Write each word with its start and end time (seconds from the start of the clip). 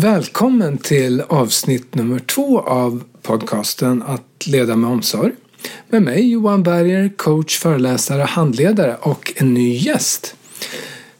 Välkommen 0.00 0.78
till 0.78 1.20
avsnitt 1.20 1.94
nummer 1.94 2.18
två 2.18 2.60
av 2.60 3.04
podcasten 3.22 4.02
Att 4.02 4.46
leda 4.46 4.76
med 4.76 4.90
omsorg. 4.90 5.32
Med 5.88 6.02
mig 6.02 6.30
Johan 6.30 6.62
Berger, 6.62 7.12
coach, 7.16 7.58
föreläsare, 7.58 8.22
handledare 8.22 8.96
och 9.00 9.32
en 9.36 9.54
ny 9.54 9.76
gäst. 9.76 10.34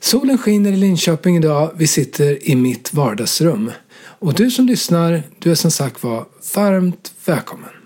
Solen 0.00 0.38
skiner 0.38 0.72
i 0.72 0.76
Linköping 0.76 1.36
idag. 1.36 1.70
Vi 1.76 1.86
sitter 1.86 2.48
i 2.48 2.56
mitt 2.56 2.94
vardagsrum. 2.94 3.70
Och 3.98 4.34
du 4.34 4.50
som 4.50 4.66
lyssnar, 4.66 5.22
du 5.38 5.50
är 5.50 5.54
som 5.54 5.70
sagt 5.70 6.02
var 6.02 6.24
varmt 6.54 7.12
välkommen. 7.24 7.77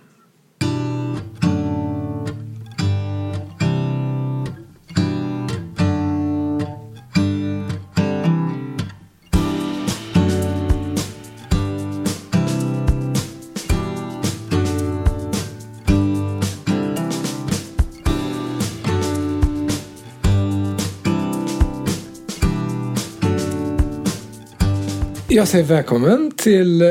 Jag 25.35 25.49
säger 25.49 25.65
välkommen 25.65 26.31
till 26.31 26.83
eh, 26.83 26.91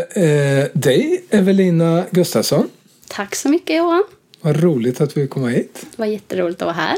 dig, 0.74 1.24
Evelina 1.30 2.04
Gustafsson. 2.12 2.70
Tack 3.08 3.36
så 3.36 3.50
mycket 3.50 3.78
Johan. 3.78 4.04
Vad 4.42 4.64
roligt 4.64 5.02
att 5.02 5.18
vi 5.18 5.28
kom 5.28 5.48
hit. 5.48 5.86
Det 5.92 6.00
var 6.00 6.06
jätteroligt 6.06 6.62
att 6.62 6.66
vara 6.66 6.76
här. 6.76 6.98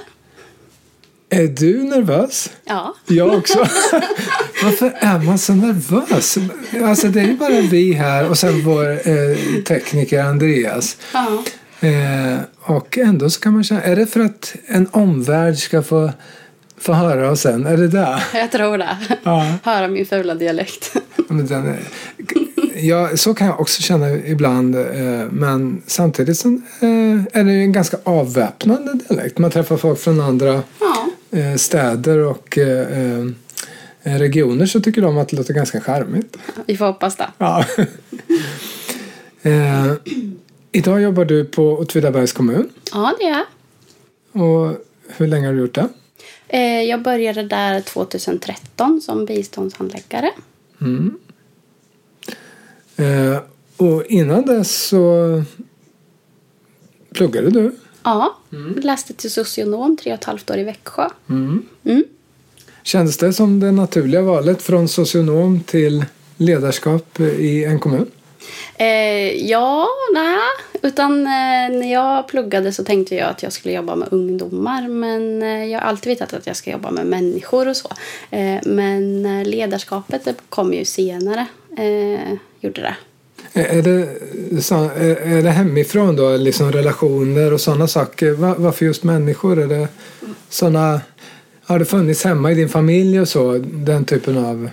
Är 1.30 1.48
du 1.48 1.84
nervös? 1.84 2.52
Ja. 2.66 2.96
Jag 3.08 3.34
också. 3.34 3.60
Varför 4.64 4.94
är 5.00 5.20
man 5.20 5.40
så 5.40 5.54
nervös? 5.54 6.38
Alltså 6.84 7.08
det 7.08 7.22
är 7.22 7.26
ju 7.26 7.38
bara 7.38 7.62
vi 7.62 7.94
här 7.94 8.30
och 8.30 8.38
sen 8.38 8.62
vår 8.66 8.92
eh, 8.92 9.38
tekniker 9.68 10.24
Andreas. 10.24 10.98
ja. 11.14 11.44
Eh, 11.88 12.38
och 12.62 12.98
ändå 12.98 13.30
så 13.30 13.40
kan 13.40 13.54
man 13.54 13.64
känna, 13.64 13.82
är 13.82 13.96
det 13.96 14.08
för 14.08 14.20
att 14.20 14.56
en 14.68 14.88
omvärld 14.92 15.58
ska 15.58 15.84
få, 15.84 16.12
få 16.78 16.94
höra 16.94 17.32
oss 17.32 17.42
sen? 17.42 17.66
Är 17.66 17.78
det 17.78 17.88
där? 17.88 18.24
Jag 18.34 18.52
tror 18.52 18.78
det. 18.78 18.98
Ja. 19.24 19.54
Höra 19.64 19.88
min 19.88 20.06
fula 20.06 20.36
dialekt. 20.36 20.96
Men 21.28 21.46
den 21.48 21.68
är, 21.68 21.80
ja, 22.76 23.18
så 23.18 23.34
kan 23.34 23.48
jag 23.48 23.60
också 23.60 23.82
känna 23.82 24.12
ibland. 24.12 24.76
Eh, 24.76 24.82
men 25.32 25.82
samtidigt 25.88 26.38
så, 26.38 26.48
eh, 26.48 27.40
är 27.40 27.44
det 27.44 27.52
ju 27.54 27.62
en 27.62 27.72
ganska 27.72 27.98
avväpnande 28.04 28.94
dialekt. 28.94 29.38
Man 29.38 29.52
träffar 29.52 29.78
folk 29.78 30.00
från 30.00 30.22
andra 30.22 30.64
Ja. 30.80 31.08
eh, 31.40 31.56
städer 31.56 32.18
och 32.20 32.58
regioner 34.04 34.66
så 34.66 34.80
tycker 34.82 35.02
de 35.02 35.18
att 35.18 35.30
det 35.30 35.38
låter 35.38 35.54
ganska 35.54 35.82
charmigt. 35.82 36.38
Vi 36.66 36.78
får 36.78 36.86
hoppas 36.86 37.16
det. 37.16 37.28
Ja. 37.38 37.66
eh, 39.42 39.94
idag 40.72 41.02
jobbar 41.02 41.26
du 41.26 41.46
på 41.46 41.72
Åtvidabergs 41.78 42.34
kommun. 42.34 42.70
Ja, 42.92 43.14
det 43.20 43.26
är 43.26 43.30
jag. 43.30 43.46
Och 44.44 44.78
hur 45.18 45.28
länge 45.28 45.46
har 45.48 45.54
du 45.54 45.60
gjort 45.60 45.76
det? 45.76 45.88
Eh, 46.54 46.82
Jag 46.84 47.02
började 47.02 47.44
där 47.44 47.82
2013 47.82 49.02
som 49.02 49.26
biståndshandläggare. 49.26 50.32
Eh, 52.96 53.38
och 53.78 54.06
innan 54.06 54.46
dess 54.46 54.88
så 54.88 55.44
pluggade 57.14 57.50
du. 57.50 57.76
Ja, 58.04 58.38
läste 58.82 59.14
till 59.14 59.32
socionom 59.32 59.98
tre 59.98 60.12
och 60.12 60.18
ett 60.20 60.24
halvt 60.24 60.52
år 60.52 60.58
i 60.58 60.64
Växjö. 60.64 61.10
Mm. 61.30 61.66
Kändes 62.84 63.18
det 63.18 63.34
som 63.34 63.60
det 63.60 63.72
naturliga 63.72 64.22
valet 64.22 64.62
från 64.62 64.88
socionom 64.88 65.60
till 65.60 66.06
ledarskap 66.38 67.20
i 67.20 67.64
en 67.64 67.80
kommun? 67.80 68.12
Eh, 68.78 69.46
ja, 69.50 69.88
nej. 70.14 70.38
Utan 70.82 71.12
eh, 71.20 71.30
när 71.80 71.92
jag 71.94 72.28
pluggade 72.28 72.74
så 72.74 72.84
tänkte 72.84 73.16
jag 73.16 73.30
att 73.30 73.44
jag 73.44 73.54
skulle 73.54 73.74
jobba 73.74 73.96
med 73.96 74.08
ungdomar. 74.12 74.88
Men 74.88 75.42
eh, 75.44 75.66
jag 75.66 75.80
har 75.80 75.88
alltid 75.88 76.10
vetat 76.10 76.34
att 76.34 76.48
jag 76.48 76.56
ska 76.56 76.72
jobba 76.72 76.92
med 76.92 77.06
människor 77.06 77.68
och 77.68 77.78
så. 77.78 77.90
Eh, 78.32 78.60
men 78.66 79.26
eh, 79.26 79.46
ledarskapet 79.46 80.26
det 80.26 80.36
kom 80.50 80.74
ju 80.74 80.86
senare. 80.86 81.46
Eh, 81.78 82.34
gjorde 82.62 82.82
det. 82.82 82.96
Är 83.54 83.82
det, 83.82 84.08
så- 84.62 84.90
är 84.96 85.44
det 85.44 85.50
hemifrån 85.50 86.16
då, 86.16 86.38
liksom 86.38 86.72
relationer 86.72 87.54
och 87.54 87.62
sådana 87.62 87.88
saker? 87.88 88.32
Varför 88.32 88.86
just 88.86 89.04
människor? 89.04 89.60
Är 89.62 89.68
det 89.68 89.88
såna, 90.50 91.02
har 91.66 91.80
det 91.80 91.86
funnits 91.86 92.24
hemma 92.24 92.52
i 92.52 92.56
din 92.56 92.70
familj 92.70 93.20
och 93.22 93.28
så, 93.28 93.58
den 93.64 94.06
typen 94.06 94.38
av 94.46 94.70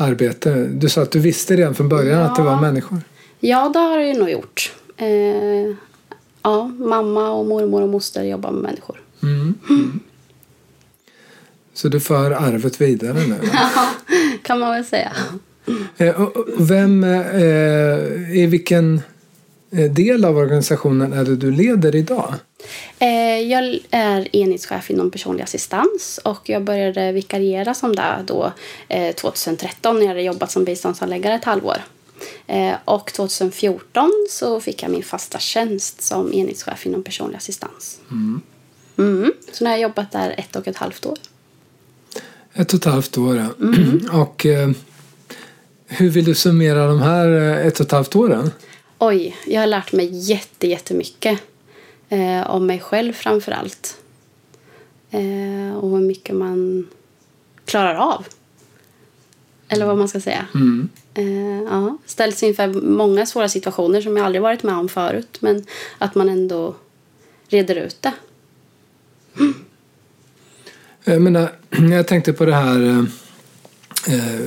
arbete? 0.00 0.54
Du 0.72 0.88
sa 0.88 1.02
att 1.02 1.10
du 1.10 1.18
visste 1.18 1.56
redan 1.56 1.74
från 1.74 1.88
början 1.88 2.22
att 2.22 2.36
det 2.36 2.42
var 2.42 2.52
Ja. 2.52 2.60
människor. 2.60 2.98
Ja, 3.40 3.68
det 3.68 3.78
har 3.78 3.98
jag 3.98 4.18
nog 4.18 4.30
gjort. 4.30 4.72
Eh, 4.96 5.06
ja, 6.42 6.64
mamma 6.78 7.30
och 7.30 7.46
mormor 7.46 7.82
och 7.82 7.88
moster 7.88 8.22
jobbar 8.22 8.50
med 8.50 8.62
människor. 8.62 9.00
Mm. 9.22 9.54
Mm. 9.68 10.00
Så 11.74 11.88
du 11.88 12.00
för 12.00 12.30
arvet 12.30 12.80
vidare 12.80 13.12
nu? 13.26 13.34
va? 13.34 13.88
kan 14.42 14.58
man 14.58 14.70
väl 14.70 14.84
säga. 14.84 15.12
Eh, 15.96 16.20
och- 16.22 16.36
och 16.36 16.70
Vem, 16.70 17.04
eh, 17.04 18.36
i 18.38 18.46
vilken 18.50 19.00
del 19.70 20.24
av 20.24 20.36
organisationen 20.36 21.12
är 21.12 21.24
det 21.24 21.36
du 21.36 21.50
leder 21.50 21.96
idag? 21.96 22.34
Eh, 22.98 23.40
jag 23.40 23.78
är 23.90 24.36
enhetschef 24.36 24.90
inom 24.90 25.10
personlig 25.10 25.44
assistans 25.44 26.20
och 26.24 26.48
jag 26.48 26.64
började 26.64 27.12
vikariera 27.12 27.74
som 27.74 27.96
det 27.96 28.24
då 28.26 28.52
eh, 28.88 29.14
2013 29.14 29.94
när 29.94 30.02
jag 30.02 30.08
hade 30.08 30.22
jobbat 30.22 30.50
som 30.50 30.64
biståndshandläggare 30.64 31.34
ett 31.34 31.44
halvår. 31.44 31.76
Eh, 32.46 32.74
och 32.84 33.12
2014 33.12 34.10
så 34.30 34.60
fick 34.60 34.82
jag 34.82 34.90
min 34.90 35.02
fasta 35.02 35.38
tjänst 35.38 36.02
som 36.02 36.32
enhetschef 36.32 36.86
inom 36.86 37.02
personlig 37.02 37.36
assistans. 37.36 37.98
Mm. 38.10 38.42
Så 39.52 39.64
nu 39.64 39.70
har 39.70 39.76
jag 39.76 39.82
jobbat 39.82 40.12
där 40.12 40.34
ett 40.38 40.56
och 40.56 40.68
ett 40.68 40.76
halvt 40.76 41.06
år. 41.06 41.18
Ett 42.54 42.72
och 42.72 42.78
ett 42.78 42.84
halvt 42.84 43.18
år, 43.18 43.36
ja. 43.36 43.48
Och 44.22 44.46
eh, 44.46 44.70
hur 45.86 46.10
vill 46.10 46.24
du 46.24 46.34
summera 46.34 46.86
de 46.86 47.02
här 47.02 47.28
eh, 47.28 47.66
ett 47.66 47.80
och 47.80 47.86
ett 47.86 47.92
halvt 47.92 48.16
åren? 48.16 48.50
Oj, 49.02 49.36
jag 49.46 49.60
har 49.60 49.66
lärt 49.66 49.92
mig 49.92 50.08
jätte, 50.12 50.66
jättemycket. 50.66 51.40
Eh, 52.08 52.50
om 52.50 52.66
mig 52.66 52.80
själv 52.80 53.12
framför 53.12 53.52
allt. 53.52 54.00
Eh, 55.10 55.76
och 55.76 55.90
hur 55.90 56.06
mycket 56.06 56.34
man 56.34 56.88
klarar 57.64 57.94
av. 57.94 58.26
Eller 59.68 59.86
vad 59.86 59.98
man 59.98 60.08
ska 60.08 60.20
säga. 60.20 60.46
Eh, 61.14 61.62
ja, 61.62 61.98
ställs 62.06 62.42
inför 62.42 62.66
många 62.80 63.26
svåra 63.26 63.48
situationer 63.48 64.00
som 64.00 64.16
jag 64.16 64.26
aldrig 64.26 64.42
varit 64.42 64.62
med 64.62 64.74
om 64.74 64.88
förut. 64.88 65.38
Men 65.40 65.64
att 65.98 66.14
man 66.14 66.28
ändå 66.28 66.74
reder 67.48 67.74
ut 67.74 68.02
det. 68.02 68.12
Jag, 71.04 71.22
menar, 71.22 71.52
jag 71.90 72.06
tänkte 72.06 72.32
på 72.32 72.44
det 72.44 72.54
här 72.54 72.80
Eh, 72.80 73.04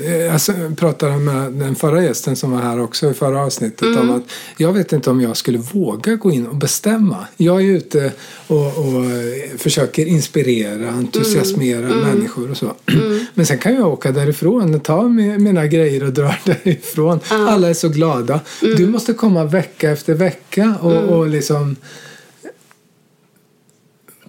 Jag 0.07 0.35
s- 0.35 0.49
pratade 0.77 1.17
med 1.17 1.51
den 1.51 1.75
förra 1.75 2.03
gästen 2.03 2.35
som 2.35 2.51
var 2.51 2.59
här 2.61 2.79
också 2.81 3.11
i 3.11 3.13
förra 3.13 3.41
avsnittet 3.45 3.97
om 3.97 4.09
att 4.11 4.23
jag 4.57 4.73
vet 4.73 4.93
inte 4.93 5.09
om 5.09 5.21
jag 5.21 5.37
skulle 5.37 5.57
våga 5.57 6.15
gå 6.15 6.31
in 6.31 6.47
och 6.47 6.55
bestämma. 6.55 7.17
Jag 7.37 7.61
är 7.61 7.65
ute 7.65 8.11
och, 8.47 8.57
och 8.77 9.05
eh, 9.05 9.57
försöker 9.57 10.05
inspirera, 10.05 10.89
entusiasmera 10.89 11.87
människor 11.87 12.51
och 12.51 12.57
så. 12.57 12.73
Men 13.33 13.45
sen 13.45 13.57
kan 13.57 13.75
jag 13.75 13.87
åka 13.87 14.11
därifrån 14.11 14.75
och 14.75 14.83
ta 14.83 15.01
mi- 15.01 15.37
mina 15.39 15.67
grejer 15.67 16.03
och 16.03 16.13
dra 16.13 16.35
därifrån. 16.45 17.19
Alla 17.29 17.69
är 17.69 17.73
så 17.73 17.89
glada. 17.89 18.39
Du 18.77 18.87
måste 18.87 19.13
komma 19.13 19.43
vecka 19.45 19.91
efter 19.91 20.13
vecka 20.13 20.75
och, 20.81 20.93
och 21.17 21.27
liksom 21.27 21.75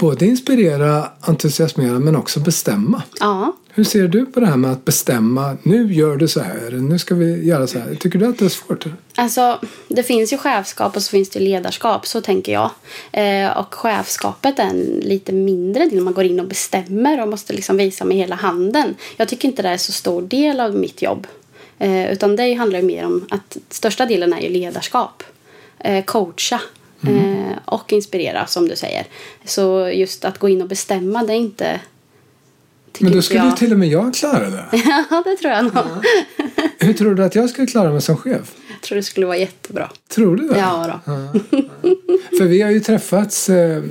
både 0.05 0.27
inspirera, 0.27 1.09
entusiasmera 1.21 1.99
men 1.99 2.17
också 2.17 2.41
bestämma. 2.41 3.03
Ja. 3.21 3.57
Hur 3.69 3.85
ser 3.85 4.09
du 4.09 4.27
på 4.27 4.41
det 4.41 4.47
här 4.47 4.57
med 4.57 4.73
att 4.73 4.85
bestämma? 4.85 5.57
Nu 5.63 5.93
gör 5.93 6.17
du 6.17 6.29
så 6.29 6.41
här, 6.41 6.71
nu 6.71 6.99
ska 6.99 7.15
vi 7.15 7.47
göra 7.47 7.67
så 7.67 7.79
här. 7.79 7.95
Tycker 7.95 8.19
du 8.19 8.27
att 8.27 8.39
det 8.39 8.45
är 8.45 8.49
svårt? 8.49 8.85
Alltså, 9.15 9.61
det 9.89 10.03
finns 10.03 10.33
ju 10.33 10.39
chefskap 10.39 10.97
och 10.97 11.03
så 11.03 11.11
finns 11.11 11.31
det 11.31 11.41
ledarskap, 11.41 12.07
så 12.07 12.21
tänker 12.21 12.53
jag. 12.53 12.71
Eh, 13.13 13.59
och 13.59 13.75
chefskapet 13.75 14.59
är 14.59 14.65
en 14.65 15.01
lite 15.03 15.33
mindre 15.33 15.87
del. 15.87 16.01
Man 16.01 16.15
går 16.15 16.25
in 16.25 16.41
och 16.41 16.49
bestämmer 16.49 17.23
och 17.23 17.29
måste 17.29 17.53
liksom 17.53 17.77
visa 17.77 18.05
med 18.05 18.17
hela 18.17 18.37
handen. 18.37 18.95
Jag 19.17 19.29
tycker 19.29 19.49
inte 19.49 19.63
det 19.63 19.69
är 19.69 19.77
så 19.77 19.93
stor 19.93 20.23
del 20.23 20.61
av 20.61 20.75
mitt 20.75 21.03
jobb. 21.03 21.27
Eh, 21.79 22.13
utan 22.13 22.37
det 22.37 22.55
handlar 22.55 22.79
ju 22.79 22.87
mer 22.87 23.05
om 23.07 23.27
att 23.31 23.57
största 23.71 24.07
delen 24.07 24.33
är 24.33 24.41
ju 24.41 24.49
ledarskap. 24.49 25.23
Eh, 25.79 26.05
coacha. 26.05 26.61
Eh, 27.09 27.59
och 27.65 27.93
inspirera, 27.93 28.47
som 28.47 28.69
du 28.69 28.77
säger. 28.77 29.07
Så 29.45 29.89
just 29.89 30.25
att 30.25 30.39
gå 30.39 30.49
in 30.49 30.63
och 30.63 30.69
bestämma, 30.69 31.23
det 31.25 31.33
är 31.33 31.37
inte... 31.37 31.81
Men 32.99 33.13
då 33.13 33.23
skulle 33.23 33.41
jag. 33.41 33.51
ju 33.51 33.57
till 33.57 33.73
och 33.73 33.79
med 33.79 33.89
jag 33.89 34.15
klara 34.15 34.51
det. 34.51 34.65
ja, 35.11 35.23
det 35.25 35.37
tror 35.37 35.53
jag 35.53 35.65
nog. 35.65 35.75
Hur 36.79 36.93
tror 36.93 37.15
du 37.15 37.25
att 37.25 37.35
jag 37.35 37.51
skulle 37.51 37.67
klara 37.67 37.91
mig 37.91 38.01
som 38.01 38.17
chef? 38.17 38.55
Jag 38.71 38.81
tror 38.81 38.97
det 38.97 39.03
skulle 39.03 39.27
vara 39.27 39.37
jättebra. 39.37 39.91
Tror 40.09 40.37
du 40.37 40.49
det? 40.49 40.59
Ja, 40.59 41.01
då. 41.07 41.15
För 42.39 42.45
vi 42.45 42.63
har 42.63 42.71
ju 42.71 42.81
träffats 42.81 43.49
eh, 43.49 43.83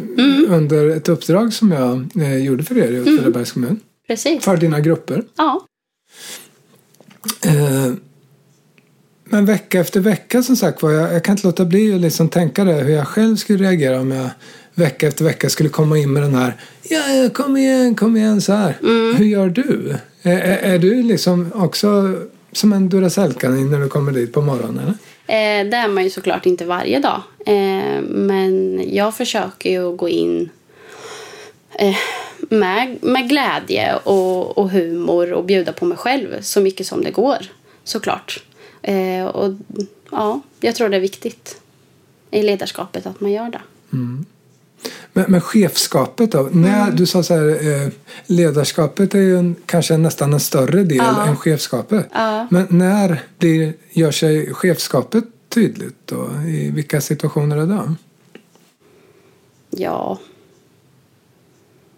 under 0.48 0.90
ett 0.90 1.10
uppdrag 1.10 1.54
som 1.54 1.72
jag 1.72 2.10
eh, 2.16 2.38
gjorde 2.38 2.64
för 2.64 2.78
er 2.78 2.92
i 2.92 3.02
Åtvidabergs 3.02 3.52
kommun. 3.52 3.80
Precis. 4.08 4.44
För 4.44 4.58
dina 4.58 4.80
grupper. 4.80 5.24
Ja. 5.38 5.66
Men 9.34 9.46
vecka 9.46 9.80
efter 9.80 10.00
vecka 10.00 10.44
som 10.44 10.56
sagt 10.56 10.82
var, 10.82 10.92
jag, 10.92 11.14
jag 11.14 11.24
kan 11.24 11.34
inte 11.34 11.48
låta 11.48 11.66
bli 11.66 11.96
att 11.96 12.02
liksom 12.02 12.30
tänka 12.30 12.64
det 12.64 12.74
hur 12.74 12.96
jag 12.96 13.08
själv 13.08 13.36
skulle 13.36 13.64
reagera 13.64 14.00
om 14.00 14.12
jag 14.12 14.30
vecka 14.74 15.08
efter 15.08 15.26
vecka 15.26 15.50
skulle 15.50 15.70
komma 15.70 15.98
in 15.98 16.14
med 16.14 16.24
den 16.24 16.36
här 16.36 16.56
ja, 16.84 17.14
ja 17.14 17.30
kom 17.30 17.58
igen, 17.58 17.96
kom 17.96 18.18
igen 18.18 18.42
så 18.42 18.54
här. 18.54 18.78
Mm. 18.84 19.16
Hur 19.16 19.26
gör 19.26 19.50
du? 19.50 19.96
Är, 20.22 20.38
är, 20.38 20.74
är 20.74 20.80
du 20.80 21.04
liksom 21.04 21.52
också 21.56 22.16
som 22.52 22.74
en 22.74 22.90
Duracell-kanin 22.90 23.72
när 23.72 23.80
du 23.80 23.88
kommer 23.88 24.12
dit 24.12 24.34
på 24.34 24.42
morgonen? 24.42 24.80
Eller? 25.28 25.64
Eh, 25.64 25.70
det 25.70 25.78
är 25.78 25.88
man 25.88 26.04
ju 26.04 26.10
såklart 26.10 26.46
inte 26.46 26.66
varje 26.66 27.00
dag. 27.00 27.22
Eh, 27.46 28.02
men 28.02 28.84
jag 28.94 29.16
försöker 29.16 29.70
ju 29.70 29.92
att 29.92 29.98
gå 29.98 30.10
in 30.10 30.50
eh, 31.80 31.96
med, 32.40 32.98
med 33.02 33.30
glädje 33.30 33.96
och, 33.96 34.58
och 34.58 34.70
humor 34.70 35.34
och 35.34 35.46
bjuda 35.46 35.74
på 35.74 35.86
mig 35.86 35.98
själv 35.98 36.42
så 36.42 36.62
mycket 36.62 36.88
som 36.88 37.04
det 37.04 37.12
går. 37.12 37.38
Såklart. 37.84 38.44
Eh, 38.84 39.26
och 39.26 39.54
ja, 40.12 40.42
jag 40.60 40.76
tror 40.76 40.90
det 40.90 40.98
är 40.98 41.02
viktigt 41.02 41.62
i 42.32 42.44
ledarskapet 42.44 43.06
att 43.06 43.22
man 43.22 43.32
gör 43.32 43.50
det. 43.50 43.62
Men, 45.14 45.26
men 45.28 45.42
chefskapet 45.42 46.32
då? 46.32 46.50
När, 46.52 46.92
du 46.92 47.06
sa 47.06 47.24
så 47.24 47.34
här, 47.34 47.48
eh, 47.50 47.90
ledarskapet 48.26 49.16
är 49.16 49.20
ju 49.20 49.38
en, 49.38 49.56
kanske 49.66 49.98
nästan 49.98 50.34
en 50.34 50.40
större 50.40 50.84
del 50.84 50.98
Ja. 50.98 51.28
än 51.28 51.38
chefskapet. 51.38 52.08
Ja. 52.14 52.48
Men 52.52 52.68
när 52.70 53.22
blir, 53.38 53.74
gör 53.92 54.12
sig 54.12 54.54
chefskapet 54.54 55.24
tydligt 55.50 55.98
då? 56.06 56.30
I 56.48 56.72
vilka 56.72 57.02
situationer 57.02 57.58
är 57.58 57.66
det? 57.66 57.96
Ja. 59.70 60.20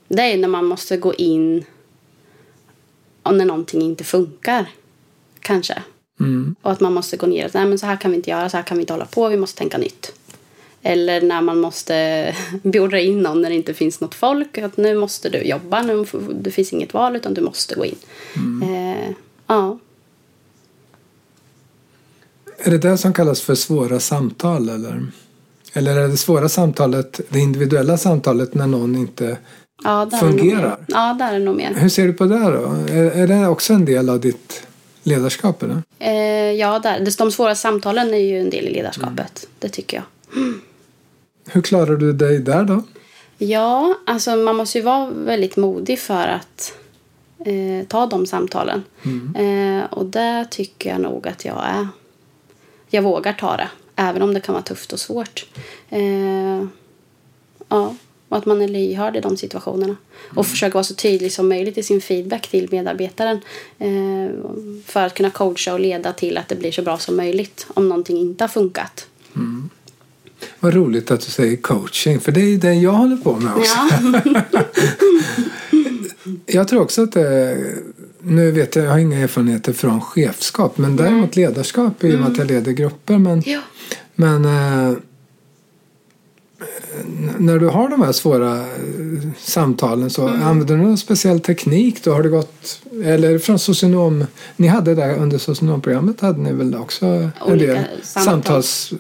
Det 0.08 0.22
är 0.22 0.38
när 0.38 0.48
man 0.48 0.66
måste 0.66 0.98
gå 0.98 1.14
in 1.14 1.66
och 3.24 3.36
när 3.36 3.46
någonting 3.46 3.82
inte 3.82 4.04
funkar. 4.04 4.70
Kanske. 5.40 5.84
Mm. 6.20 6.56
Och 6.62 6.72
att 6.72 6.80
man 6.80 6.94
måste 6.94 7.18
gå 7.18 7.28
ner 7.28 7.46
och 7.46 7.52
säga, 7.52 7.66
men 7.66 7.80
så 7.80 7.86
här 7.86 7.96
kan 7.96 8.12
vi 8.12 8.18
inte 8.18 8.30
göra, 8.30 8.50
så 8.50 8.58
här 8.58 8.64
kan 8.64 8.78
vi 8.78 8.82
inte 8.82 8.94
hålla 8.94 9.06
på, 9.06 9.30
vi 9.30 9.38
måste 9.38 9.58
tänka 9.58 9.78
nytt. 9.78 10.12
Eller 10.82 11.22
när 11.22 11.42
man 11.42 11.60
måste 11.60 12.36
beordra 12.64 13.00
in 13.00 13.22
någon 13.22 13.42
när 13.42 13.50
det 13.50 13.56
inte 13.56 13.74
finns 13.74 14.02
något 14.02 14.16
folk. 14.16 14.58
Att 14.58 14.78
nu 14.78 14.96
måste 14.96 15.30
du 15.30 15.42
jobba, 15.42 15.82
nu, 15.82 16.06
det 16.42 16.52
finns 16.52 16.74
inget 16.74 16.94
val 16.94 17.16
utan 17.16 17.34
du 17.34 17.42
måste 17.42 17.76
gå 17.76 17.86
in. 17.86 17.96
Eh, 18.64 19.10
ja. 19.48 19.80
Är 22.58 22.72
det 22.72 22.78
det 22.78 22.98
som 22.98 23.14
kallas 23.14 23.42
för 23.42 23.56
svåra 23.56 24.00
samtal? 24.00 24.70
Eller, 24.70 25.08
eller 25.74 25.98
är 25.98 26.08
det 26.08 26.18
svåra 26.18 26.50
samtalet 26.50 27.22
det 27.30 27.40
individuella 27.40 27.98
samtalet 27.98 28.54
när 28.54 28.68
någon 28.68 28.96
inte... 28.96 29.38
ja, 29.84 30.10
Fungerar? 30.20 30.78
Ja, 30.88 31.16
där 31.20 31.34
är 31.34 31.40
det 31.40 31.46
nog 31.46 31.56
mer. 31.56 31.74
Hur 31.74 31.90
ser 31.90 32.08
du 32.08 32.14
på 32.14 32.26
det 32.26 32.40
då? 32.40 32.94
Är, 32.94 33.04
är 33.04 33.28
det 33.28 33.48
också 33.48 33.74
en 33.74 33.86
del 33.86 34.10
av 34.10 34.20
ditt 34.20 34.68
ledarskap? 35.06 35.64
Eller? 35.64 35.82
Eh, 36.00 36.52
ja, 36.52 36.80
där. 36.80 37.18
De 37.18 37.32
svåra 37.32 37.56
samtalen 37.56 38.14
är 38.14 38.18
ju 38.18 38.40
en 38.40 38.50
del 38.50 38.66
i 38.66 38.74
ledarskapet. 38.74 39.48
Det 39.60 39.70
tycker 39.70 39.98
jag. 39.98 40.06
Hur 41.48 41.62
klarar 41.62 41.96
du 41.96 42.14
dig 42.14 42.40
där 42.40 42.64
då? 42.64 42.84
Ja, 43.38 43.98
alltså 44.06 44.36
man 44.36 44.56
måste 44.56 44.78
ju 44.78 44.84
vara 44.84 45.10
väldigt 45.10 45.58
modig 45.58 46.00
för 46.00 46.28
att 46.28 46.78
eh, 47.46 47.88
ta 47.88 48.06
de 48.06 48.26
samtalen. 48.26 48.84
Eh, 49.36 49.94
och 49.94 50.06
där 50.06 50.46
tycker 50.46 50.90
jag 50.90 51.02
nog 51.02 51.28
att 51.28 51.46
jag 51.46 51.64
är. 51.66 51.88
Jag 52.90 53.02
vågar 53.02 53.34
ta 53.34 53.58
det, 53.58 53.70
även 53.96 54.22
om 54.22 54.34
det 54.34 54.40
kan 54.40 54.54
vara 54.54 54.64
tufft 54.64 54.94
och 54.94 55.00
svårt. 55.00 55.46
Eh, 55.90 56.66
ja, 57.70 57.96
och 58.30 58.38
att 58.38 58.46
man 58.46 58.62
är 58.62 58.68
lyhörd 58.68 59.16
i 59.16 59.20
de 59.20 59.38
situationerna. 59.38 59.96
Och 60.36 60.48
försöker 60.48 60.74
vara 60.74 60.84
så 60.84 60.96
tydlig 60.96 61.32
som 61.32 61.50
möjligt 61.50 61.78
i 61.78 61.84
sin 61.84 62.02
feedback 62.02 62.48
till 62.48 62.68
medarbetaren. 62.72 63.40
Eh, 63.80 64.30
för 64.86 65.06
att 65.06 65.14
kunna 65.14 65.30
coacha 65.30 65.74
och 65.74 65.80
leda 65.80 66.14
till 66.14 66.38
att 66.38 66.48
det 66.48 66.56
blir 66.56 66.72
så 66.72 66.82
bra 66.82 66.98
som 66.98 67.18
möjligt 67.18 67.68
om 67.74 67.90
någonting 67.90 68.18
inte 68.18 68.44
har 68.44 68.50
funkat. 68.50 69.08
Vad 70.60 70.74
roligt 70.74 71.12
att 71.12 71.22
du 71.22 71.32
säger 71.32 71.58
coaching, 71.58 72.20
för 72.20 72.32
det 72.32 72.42
är 72.42 72.58
det 72.58 72.74
jag 72.74 72.92
håller 72.92 73.18
på 73.18 73.36
med 73.36 73.56
också. 73.56 73.78
Ja. 74.34 74.62
Jag 76.46 76.68
tror 76.68 76.82
också 76.82 77.04
att 77.04 77.12
det, 77.12 77.58
nu 78.20 78.52
vet 78.52 78.76
jag, 78.76 78.86
jag 78.86 78.92
har 78.92 78.98
inga 78.98 79.20
erfarenheter 79.20 79.74
från 79.74 80.02
chefskap, 80.02 80.78
men 80.78 80.96
däremot 80.96 81.36
ledarskap 81.36 82.04
i 82.04 82.16
och 82.16 82.20
med 82.20 82.32
att 82.32 82.38
jag 82.38 82.48
leder 82.48 82.72
grupper. 82.72 83.18
Men, 83.18 83.44
ja. 83.46 83.60
men 84.16 84.46
eh, 84.46 84.98
när 87.40 87.60
du 87.60 87.68
har 87.68 87.90
de 87.90 88.02
här 88.02 88.12
svåra 88.12 88.58
eh, 88.58 88.66
samtalen 89.40 90.10
så 90.10 90.28
använder 90.28 90.78
du 90.78 90.84
någon 90.84 90.98
speciell 90.98 91.40
teknik 91.40 92.04
då? 92.04 92.14
Har 92.14 92.24
det 92.24 92.30
gått, 92.30 92.82
eller 93.04 93.40
från 93.40 93.60
socionom, 93.60 94.26
ni 94.56 94.68
hade 94.68 94.96
där 94.96 95.18
under 95.18 95.38
socionomprogrammet 95.38 96.22
hade 96.22 96.40
ni 96.40 96.54
väl 96.54 96.76
också 96.76 97.30
Olika 97.46 97.74
del 97.74 97.86
samtals- 98.04 98.94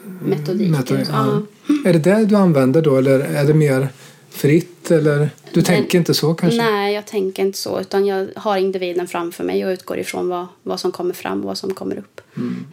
ja. 1.11 1.41
Är 1.85 1.93
det 1.93 1.99
det 1.99 2.25
du 2.25 2.35
använder 2.35 2.81
då 2.81 2.97
eller 2.97 3.19
är 3.19 3.43
det 3.43 3.53
mer 3.53 3.89
fritt 4.35 4.91
eller 4.91 5.29
du 5.53 5.61
tänker 5.61 5.97
inte 5.97 6.13
så 6.13 6.33
kanske? 6.33 6.61
Nej, 6.61 6.93
jag 6.93 7.05
tänker 7.05 7.43
inte 7.43 7.57
så. 7.57 7.79
Utan 7.79 8.05
jag 8.05 8.27
har 8.35 8.57
individen 8.57 9.07
framför 9.07 9.43
mig 9.43 9.65
och 9.65 9.69
utgår 9.69 9.99
ifrån 9.99 10.29
vad, 10.29 10.47
vad 10.63 10.79
som 10.79 10.91
kommer 10.91 11.13
fram 11.13 11.39
och 11.39 11.45
vad 11.45 11.57
som 11.57 11.73
kommer 11.73 11.97
upp. 11.97 12.21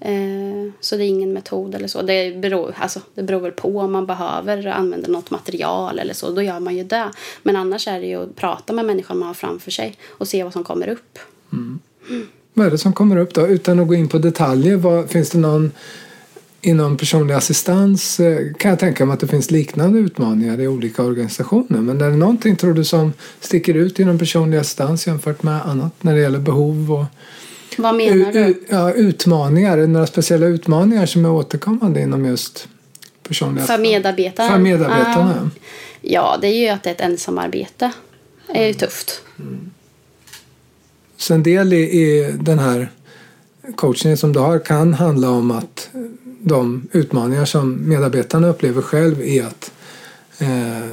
Eh, 0.00 0.72
så 0.80 0.96
det 0.96 1.04
är 1.04 1.08
ingen 1.08 1.32
metod 1.32 1.74
eller 1.74 1.88
så. 1.88 2.02
Det 2.02 2.36
beror, 2.36 2.74
alltså, 2.78 3.00
det 3.14 3.22
beror 3.22 3.40
väl 3.40 3.52
på 3.52 3.78
om 3.78 3.92
man 3.92 4.06
behöver 4.06 4.66
använda 4.66 5.08
något 5.08 5.30
material 5.30 5.98
eller 5.98 6.14
så. 6.14 6.30
Då 6.30 6.42
gör 6.42 6.60
man 6.60 6.76
ju 6.76 6.84
det. 6.84 7.10
Men 7.42 7.56
annars 7.56 7.88
är 7.88 8.00
det 8.00 8.06
ju 8.06 8.22
att 8.22 8.36
prata 8.36 8.72
med 8.72 8.84
människan 8.84 9.18
man 9.18 9.26
har 9.28 9.34
framför 9.34 9.70
sig 9.70 9.96
och 10.08 10.28
se 10.28 10.44
vad 10.44 10.52
som 10.52 10.64
kommer 10.64 10.88
upp. 10.88 11.18
Vad 12.54 12.66
är 12.66 12.70
det 12.70 12.78
som 12.78 12.92
kommer 12.92 13.16
upp 13.16 13.34
då? 13.34 13.46
Utan 13.46 13.80
att 13.80 13.88
gå 13.88 13.94
in 13.94 14.08
på 14.08 14.18
detaljer, 14.18 14.76
vad, 14.76 15.10
finns 15.10 15.30
det 15.30 15.38
någon 15.38 15.72
inom 16.64 16.96
personlig 16.96 17.34
assistans 17.34 18.20
eh, 18.20 18.52
kan 18.58 18.68
jag 18.68 18.78
tänka 18.78 19.06
mig 19.06 19.14
att 19.14 19.20
det 19.20 19.26
finns 19.26 19.50
liknande 19.50 19.98
utmaningar 19.98 20.60
i 20.60 20.68
olika 20.68 21.02
organisationer. 21.02 21.80
Men 21.80 22.00
är 22.00 22.10
det 22.10 22.16
någonting 22.16 22.56
tror 22.56 22.74
du 22.74 22.84
som 22.84 23.12
sticker 23.40 23.74
ut 23.74 23.98
inom 23.98 24.18
personlig 24.18 24.58
assistans 24.58 25.06
jämfört 25.06 25.42
med 25.42 25.62
annat 25.66 25.92
när 26.00 26.14
det 26.14 26.20
gäller 26.20 26.38
behov 26.38 26.92
och 26.92 27.04
Vad 27.78 27.94
menar 27.94 28.32
du? 28.32 28.62
ja, 28.68 28.92
utmaningar? 28.92 29.78
Är 29.78 29.80
det 29.80 29.86
några 29.86 30.06
speciella 30.06 30.46
utmaningar 30.46 31.06
som 31.06 31.24
är 31.24 31.30
återkommande 31.30 32.00
inom 32.00 32.24
just 32.24 32.68
personlig 33.28 33.64
För 33.64 33.74
assistans? 33.74 33.82
medarbetarna? 33.82 34.50
För 34.50 34.58
medarbetarna. 34.58 35.50
Ja. 35.52 35.60
ja, 36.00 36.38
det 36.40 36.46
är 36.48 36.60
ju 36.60 36.68
att 36.68 36.82
det 36.82 36.90
är 36.90 36.94
ett 36.94 37.00
ensamarbete. 37.00 37.92
Är 38.48 38.66
ju 38.66 38.74
tufft. 38.74 39.22
Så 41.16 41.34
en 41.34 41.42
del 41.42 41.72
i, 41.72 41.76
i 41.76 42.34
den 42.40 42.58
här 42.58 42.90
coachningen 43.76 44.16
som 44.16 44.32
du 44.32 44.38
har 44.38 44.58
kan 44.58 44.94
handla 44.94 45.30
om 45.30 45.50
att 45.50 45.90
de 46.42 46.88
utmaningar 46.92 47.44
som 47.44 47.88
medarbetarna 47.88 48.48
upplever 48.48 48.82
själv 48.82 49.22
är 49.22 49.44
att, 49.44 49.72
eh, 50.38 50.88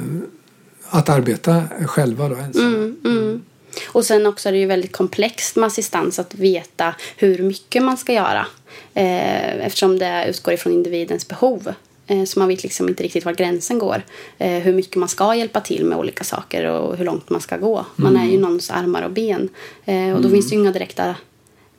att 0.88 1.08
arbeta 1.08 1.62
själva 1.86 2.28
då, 2.28 2.34
ensam. 2.34 2.66
Mm, 2.66 2.96
mm. 3.04 3.42
Och 3.88 4.04
sen 4.04 4.26
också 4.26 4.48
är 4.48 4.52
det 4.52 4.58
ju 4.58 4.66
väldigt 4.66 4.92
komplext 4.92 5.56
med 5.56 5.66
assistans 5.66 6.18
att 6.18 6.34
veta 6.34 6.94
hur 7.16 7.42
mycket 7.42 7.82
man 7.82 7.96
ska 7.96 8.12
göra. 8.12 8.46
Eh, 8.94 9.66
eftersom 9.66 9.98
det 9.98 10.26
utgår 10.28 10.54
ifrån 10.54 10.72
individens 10.72 11.28
behov. 11.28 11.72
Eh, 12.06 12.24
så 12.24 12.38
man 12.38 12.48
vet 12.48 12.62
liksom 12.62 12.88
inte 12.88 13.02
riktigt 13.02 13.24
var 13.24 13.32
gränsen 13.32 13.78
går. 13.78 14.02
Eh, 14.38 14.50
hur 14.50 14.72
mycket 14.72 14.96
man 14.96 15.08
ska 15.08 15.34
hjälpa 15.34 15.60
till 15.60 15.84
med 15.84 15.98
olika 15.98 16.24
saker 16.24 16.64
och 16.64 16.96
hur 16.96 17.04
långt 17.04 17.30
man 17.30 17.40
ska 17.40 17.56
gå. 17.56 17.86
Man 17.96 18.16
är 18.16 18.30
ju 18.30 18.40
någons 18.40 18.70
armar 18.70 19.02
och 19.02 19.10
ben. 19.10 19.48
Eh, 19.84 20.12
och 20.12 20.22
då 20.22 20.30
finns 20.30 20.48
det 20.48 20.54
ju 20.54 20.60
inga 20.60 20.72
direkta 20.72 21.14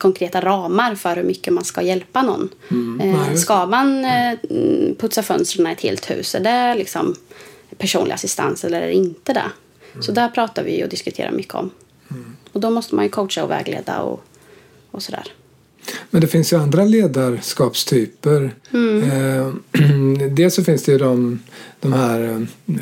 konkreta 0.01 0.41
ramar 0.41 0.95
för 0.95 1.15
hur 1.15 1.23
mycket 1.23 1.53
man 1.53 1.63
ska 1.63 1.81
hjälpa 1.81 2.21
någon. 2.21 2.49
Nej, 2.69 3.09
Eh, 3.09 3.33
ska 3.35 3.65
man 3.65 4.05
eh, 4.05 4.33
putsa 4.97 5.23
fönstren 5.23 5.67
i 5.67 5.71
ett 5.71 5.81
helt 5.81 6.11
hus? 6.11 6.35
Är 6.35 6.39
det 6.39 6.75
liksom 6.75 7.15
personlig 7.77 8.13
assistans 8.13 8.63
eller 8.63 8.81
är 8.81 8.87
det 8.87 8.93
inte 8.93 9.33
det? 9.33 9.51
Så 10.01 10.11
där 10.11 10.29
pratar 10.29 10.63
vi 10.63 10.83
och 10.83 10.89
diskuterar 10.89 11.31
mycket 11.31 11.53
om. 11.53 11.69
Och 12.51 12.61
då 12.61 12.69
måste 12.69 12.95
man 12.95 13.05
ju 13.05 13.09
coacha 13.09 13.43
och 13.43 13.51
vägleda 13.51 14.01
och, 14.01 14.23
och 14.91 15.03
sådär. 15.03 15.33
Men 16.09 16.21
det 16.21 16.27
finns 16.27 16.53
ju 16.53 16.57
andra 16.57 16.85
ledarskapstyper. 16.85 18.51
Eh, 18.73 19.53
dels 20.31 20.55
så 20.55 20.63
finns 20.63 20.83
det 20.83 20.91
ju 20.91 20.97
de, 20.97 21.39
de 21.79 21.93
här 21.93 22.47
eh, 22.67 22.75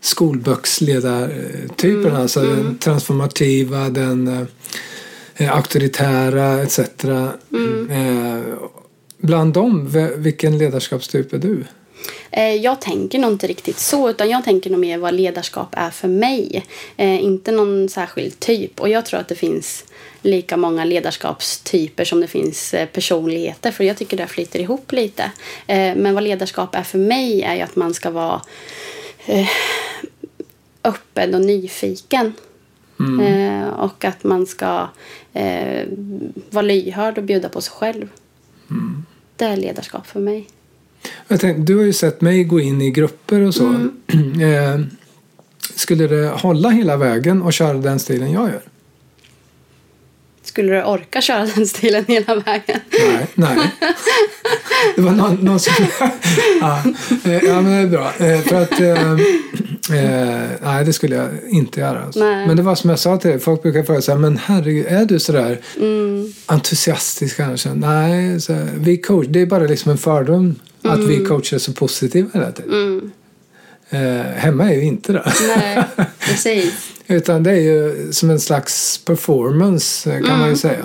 skolböcksledartyperna. 0.00 2.18
Alltså 2.18 2.40
den 2.40 2.78
transformativa, 2.78 3.90
den 3.90 4.46
eh, 5.36 5.56
auktoritära 5.56 6.62
etc. 6.62 6.78
Eh, 7.04 8.40
bland 9.18 9.52
dem, 9.52 9.88
vilken 10.16 10.58
ledarskapstyp 10.58 11.32
är 11.32 11.38
du? 11.38 11.64
Eh, 12.30 12.54
Jag 12.54 12.80
tänker 12.80 13.18
nog 13.18 13.32
inte 13.32 13.46
riktigt 13.46 13.78
så, 13.78 14.10
utan 14.10 14.30
jag 14.30 14.44
tänker 14.44 14.70
nog 14.70 14.80
mer 14.80 14.98
vad 14.98 15.14
ledarskap 15.14 15.68
är 15.72 15.90
för 15.90 16.08
mig. 16.08 16.64
Eh, 16.96 17.24
inte 17.24 17.52
någon 17.52 17.88
särskild 17.88 18.40
typ. 18.40 18.80
Och 18.80 18.88
jag 18.88 19.06
tror 19.06 19.20
att 19.20 19.28
det 19.28 19.34
finns 19.34 19.84
lika 20.22 20.56
många 20.56 20.84
ledarskapstyper 20.84 22.04
som 22.04 22.20
det 22.20 22.26
finns 22.26 22.74
eh, 22.74 22.86
personligheter, 22.86 23.70
för 23.70 23.84
jag 23.84 23.96
tycker 23.96 24.16
det 24.16 24.26
flyter 24.26 24.58
ihop 24.60 24.92
lite. 24.92 25.22
Eh, 25.66 25.94
men 25.96 26.14
vad 26.14 26.24
ledarskap 26.24 26.74
är 26.74 26.82
för 26.82 26.98
mig 26.98 27.42
är 27.42 27.54
ju 27.54 27.60
att 27.60 27.76
man 27.76 27.94
ska 27.94 28.10
vara 28.10 28.42
eh, 29.26 29.48
öppen 30.84 31.34
och 31.34 31.40
nyfiken. 31.40 32.32
Eh, 33.20 33.68
och 33.68 34.04
att 34.04 34.24
man 34.24 34.46
ska 34.46 34.88
eh, 35.32 35.86
vara 36.50 36.62
lyhörd 36.62 37.18
och 37.18 37.24
bjuda 37.24 37.48
på 37.48 37.60
sig 37.60 37.72
själv. 37.72 38.08
Det 39.36 39.44
är 39.44 39.56
ledarskap 39.56 40.06
för 40.06 40.20
mig. 40.20 40.48
Tänkte, 41.28 41.52
du 41.52 41.76
har 41.76 41.84
ju 41.84 41.92
sett 41.92 42.20
mig 42.20 42.44
gå 42.44 42.60
in 42.60 42.82
i 42.82 42.90
grupper 42.90 43.40
och 43.40 43.54
så. 43.54 43.66
Mm. 43.66 43.92
Eh, 44.42 44.80
skulle 45.74 46.06
det 46.06 46.28
hålla 46.28 46.68
hela 46.68 46.96
vägen 46.96 47.42
och 47.42 47.52
köra 47.52 47.74
den 47.74 47.98
stilen 47.98 48.32
jag 48.32 48.48
gör? 48.48 48.62
Skulle 50.42 50.72
du 50.72 50.82
orka 50.82 51.20
köra 51.20 51.46
den 51.46 51.66
stilen 51.66 52.04
hela 52.08 52.34
vägen? 52.34 52.80
Nej, 52.90 53.26
nej. 53.34 53.58
Det 54.96 55.02
var 55.02 55.12
någon, 55.12 55.34
någon 55.34 55.60
som... 55.60 55.86
ja, 56.60 56.82
eh, 57.24 57.44
ja, 57.44 57.60
men 57.60 57.72
det 57.72 57.78
är 57.78 57.86
bra. 57.86 58.12
Eh, 58.26 58.40
För 58.40 58.62
att... 58.62 58.80
eh, 59.92 60.48
nej, 60.62 60.84
det 60.84 60.92
skulle 60.92 61.16
jag 61.16 61.28
inte 61.48 61.80
göra. 61.80 62.02
Alltså. 62.02 62.20
Men 62.20 62.56
det 62.56 62.62
var 62.62 62.74
som 62.74 62.90
jag 62.90 62.98
sa 62.98 63.16
till 63.16 63.30
dig, 63.30 63.38
folk 63.38 63.62
brukar 63.62 63.82
fråga 63.82 64.00
så 64.02 64.12
här, 64.12 64.18
men 64.18 64.36
herregud, 64.36 64.86
är 64.88 65.04
du 65.04 65.20
sådär 65.20 65.60
Mm. 65.76 66.32
entusiastisk 66.46 67.36
kanske? 67.36 67.74
Nej, 67.74 68.40
så 68.40 68.52
här, 68.52 68.68
vi 68.76 68.96
coach, 68.96 69.26
det 69.28 69.40
är 69.40 69.46
bara 69.46 69.64
liksom 69.66 69.90
en 69.92 69.98
fördom 69.98 70.54
att 70.82 71.00
vi 71.00 71.24
coacher 71.24 71.54
är 71.54 71.58
så 71.58 71.72
positiva 71.72 72.28
hela 72.34 72.52
tiden. 72.52 72.72
Mm. 72.72 73.10
Eh, 73.90 74.26
hemma 74.26 74.70
är 74.70 74.74
ju 74.74 74.84
inte 74.84 75.12
det. 75.12 75.32
Nej, 75.56 75.84
precis. 76.18 76.74
Utan 77.12 77.42
det 77.42 77.50
är 77.50 77.60
ju 77.60 78.12
som 78.12 78.30
en 78.30 78.40
slags 78.40 78.98
performance 79.04 80.12
eh, 80.12 80.22
kan 80.26 80.38
man 80.38 80.48
ju 80.48 80.56
säga. 80.56 80.84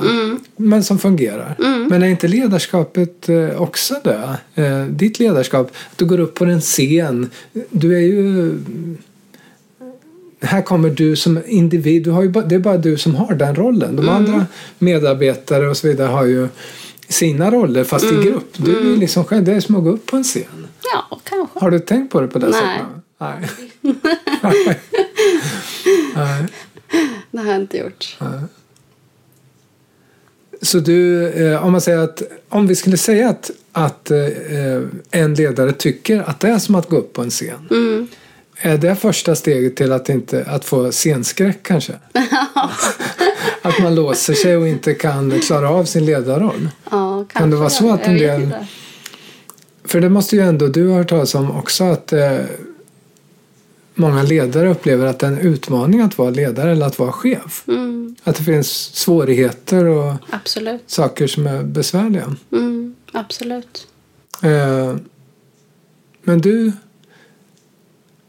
Men 0.56 0.84
som 0.84 1.00
fungerar. 1.00 1.56
Men 1.90 2.04
är 2.04 2.08
inte 2.08 2.28
ledarskapet 2.28 3.30
eh, 3.30 3.62
också 3.62 3.96
det? 4.04 4.38
Eh, 4.56 4.86
ditt 4.86 5.20
ledarskap, 5.20 5.68
att 5.92 5.98
du 5.98 6.06
går 6.06 6.20
upp 6.20 6.36
på 6.36 6.46
en 6.46 6.62
scen. 6.62 7.30
Du 7.70 7.96
är 7.96 8.02
ju... 8.02 8.54
Här 10.42 10.62
kommer 10.62 10.90
du 10.90 11.16
som 11.16 11.40
individ. 11.46 12.04
Du 12.04 12.12
har 12.12 12.24
ju 12.24 12.30
det 12.30 12.56
är 12.56 12.60
bara 12.60 12.78
du 12.78 12.98
som 12.98 13.16
har 13.16 13.36
den 13.36 13.56
rollen. 13.56 13.96
De 13.96 14.10
andra 14.10 14.46
medarbetare 14.80 15.70
och 15.70 15.78
så 15.78 15.88
vidare 15.88 16.08
har 16.08 16.26
ju 16.26 16.48
sina 17.08 17.52
roller 17.52 17.84
fast 17.84 18.06
i 18.06 18.16
grupp. 18.16 18.54
Du 18.58 18.94
är 18.94 18.98
liksom 18.98 19.24
själv. 19.24 19.44
Det 19.44 19.54
är 19.54 19.60
som 19.60 19.76
att 19.76 19.84
gå 19.84 19.90
upp 19.90 20.06
på 20.06 20.18
en 20.18 20.24
scen. 20.24 20.68
Ja, 20.94 21.20
kanske. 21.24 21.60
Har 21.60 21.72
du 21.72 21.80
tänkt 21.80 22.12
på 22.12 22.22
det 22.22 22.28
på 22.28 22.40
det 22.40 22.48
Nej. 22.50 22.54
sättet? 22.54 23.04
Nej. 23.18 23.50
Nej. 26.16 26.46
Det 27.32 27.38
har 27.38 27.52
jag 27.52 27.62
inte 27.62 27.78
gjort. 27.78 28.18
Så 30.62 30.80
du, 30.80 31.28
eh, 31.30 31.66
om 31.66 31.72
man 31.72 31.82
säger 31.82 31.98
att 32.00 32.22
om 32.50 32.68
vi 32.68 32.76
skulle 32.76 32.98
säga 32.98 33.30
att, 33.30 33.52
att 33.72 34.12
eh, 34.12 34.18
en 35.12 35.34
ledare 35.34 35.72
tycker 35.72 36.30
att 36.30 36.40
det 36.40 36.50
är 36.50 36.60
som 36.60 36.76
att 36.76 36.90
gå 36.90 36.98
upp 36.98 37.14
på 37.14 37.22
en 37.22 37.30
scen. 37.30 37.68
Mm. 37.72 38.08
Är 38.60 38.78
det 38.78 38.96
första 38.96 39.36
steget 39.36 39.76
till 39.76 39.92
att, 39.92 40.10
inte, 40.10 40.44
att 40.48 40.66
få 40.66 40.92
scenskräck 40.92 41.64
kanske? 41.64 41.94
att 43.62 43.80
man 43.80 43.96
låser 43.96 44.34
sig 44.34 44.58
och 44.58 44.68
inte 44.68 44.94
kan 44.94 45.40
klara 45.40 45.70
av 45.70 45.86
sin 45.86 46.06
ledarroll? 46.06 46.70
Ja. 46.92 47.26
Kan 47.34 47.50
det 47.50 47.56
vara 47.56 47.70
så 47.70 47.94
att 47.94 48.08
en 48.08 48.18
del-. 48.18 48.54
För 49.84 50.02
det 50.02 50.10
måste 50.10 50.36
ju 50.36 50.42
ändå 50.42 50.68
du 50.68 50.88
ha 50.88 50.98
hört 50.98 51.10
talas 51.10 51.36
om 51.36 51.52
också 51.52 51.84
att 51.84 52.14
eh, 52.14 52.38
många 53.98 54.24
ledare 54.24 54.70
upplever 54.70 55.06
att 55.06 55.20
det 55.20 55.28
är 55.28 55.32
en 55.32 55.40
utmaning 55.40 56.02
att 56.02 56.18
vara 56.18 56.30
ledare 56.30 56.72
eller 56.72 56.86
att 56.86 57.00
vara 57.00 57.12
chef. 57.12 57.64
Mm, 57.68 58.16
Att 58.24 58.36
det 58.36 58.44
finns 58.44 58.70
svårigheter 58.96 59.86
och 59.86 60.14
absolut. 60.30 60.82
saker 60.88 61.28
som 61.28 61.48
är 61.48 61.64
besvärliga. 61.64 62.36
Mm, 62.52 62.96
absolut. 63.12 63.88
Eh, 64.44 64.96
men 66.24 66.42
du, 66.42 66.72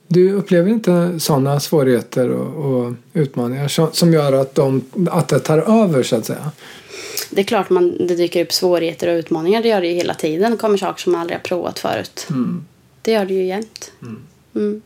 du 0.09 0.33
upplever 0.33 0.71
inte 0.71 1.21
sådana 1.21 1.61
svårigheter 1.61 2.29
och, 2.31 2.65
och 2.85 2.93
utmaningar 3.13 3.69
som, 3.93 4.13
gör 4.13 4.33
att, 4.33 4.55
de, 4.55 4.85
att 5.11 5.29
det 5.29 5.39
tar 5.39 5.83
över 5.85 6.03
så 6.03 6.17
att 6.17 6.27
säga? 6.27 6.53
Det 7.31 7.41
är 7.41 7.45
klart 7.45 7.71
man, 7.71 8.07
det 8.07 8.17
dyker 8.17 8.45
upp 8.45 8.53
svårigheter 8.53 9.09
och 9.09 9.19
utmaningar. 9.19 9.63
Det 9.63 9.69
gör 9.69 9.81
det 9.81 9.87
ju 9.89 9.95
hela 9.95 10.15
tiden. 10.15 10.51
Det 10.51 10.57
kommer 10.57 10.77
saker 10.77 11.03
som 11.03 11.13
man 11.13 11.21
aldrig 11.21 11.39
har 11.39 11.43
provat 11.43 11.79
förut. 11.79 12.27
Det 13.03 13.13
gör 13.13 13.25
det 13.27 13.35
ju 13.35 13.45
jämt. 13.45 13.93
Mm. 14.55 14.83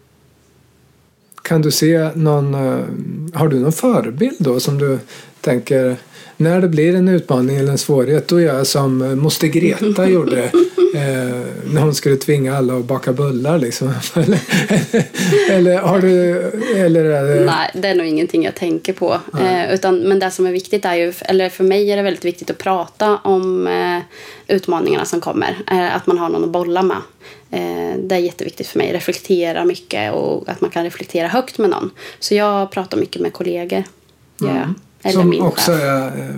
Kan 1.53 1.63
du 1.63 1.71
se 1.71 2.11
någon, 2.15 2.55
eh, 2.55 2.85
har 3.33 3.49
du 3.49 3.61
någon 3.61 3.73
förebild 3.73 4.37
då 4.39 4.61
som 4.61 4.79
du 4.79 4.99
tänker 5.41 5.97
när 6.37 6.61
det 6.61 6.69
blir 6.69 6.95
en 6.95 7.09
utmaning 7.09 7.57
eller 7.57 7.73
en 7.73 7.79
svårighet 7.79 8.29
då 8.29 8.41
gör 8.41 8.57
jag 8.57 8.67
som 8.67 9.03
eh, 9.03 9.15
moster 9.15 9.47
Greta 9.47 10.09
gjorde 10.09 10.43
eh, 10.95 11.41
när 11.73 11.81
hon 11.81 11.95
skulle 11.95 12.17
tvinga 12.17 12.57
alla 12.57 12.77
att 12.77 12.85
baka 12.85 13.13
bullar 13.13 13.59
liksom. 13.59 13.89
eller, 14.15 14.39
eller 15.51 15.79
har 15.79 16.01
du, 16.01 16.39
eller 16.77 17.05
det, 17.05 17.45
Nej, 17.45 17.71
det 17.75 17.89
är 17.89 17.95
nog 17.95 18.07
ingenting 18.07 18.45
jag 18.45 18.55
tänker 18.55 18.93
på. 18.93 19.19
Eh, 19.41 19.75
utan, 19.75 19.99
men 19.99 20.19
det 20.19 20.31
som 20.31 20.47
är 20.47 20.53
viktigt 20.53 20.85
är 20.85 20.95
ju, 20.95 21.13
eller 21.21 21.49
för 21.49 21.65
mig 21.65 21.91
är 21.91 21.97
det 21.97 22.03
väldigt 22.03 22.25
viktigt 22.25 22.51
att 22.51 22.59
prata 22.59 23.17
om 23.17 23.67
eh, 23.67 23.99
utmaningarna 24.57 25.05
som 25.05 25.21
kommer. 25.21 25.59
Eh, 25.71 25.97
att 25.97 26.07
man 26.07 26.19
har 26.19 26.29
någon 26.29 26.45
att 26.45 26.51
bolla 26.51 26.83
med. 26.83 26.99
Eh, 27.53 27.97
det 27.99 28.15
är 28.15 28.19
jätteviktigt 28.19 28.67
för 28.67 28.79
mig. 28.79 28.93
Reflektera 28.93 29.65
mycket 29.65 30.13
och 30.15 30.49
att 30.49 30.61
man 30.61 30.71
kan 30.71 30.85
reflektera 30.85 31.29
högt 31.29 31.59
med 31.59 31.71
någon. 31.71 31.91
Så 32.19 32.35
jag 32.35 32.71
pratar 32.71 32.97
mycket 32.99 33.23
med 33.23 33.33
kollegor. 33.33 33.85
Jag. 34.41 34.75
Eller 35.03 35.13
som 35.13 35.29
min 35.31 35.43
också 35.43 35.73
chef. 35.73 35.81
är 35.83 36.07
eh, 36.07 36.37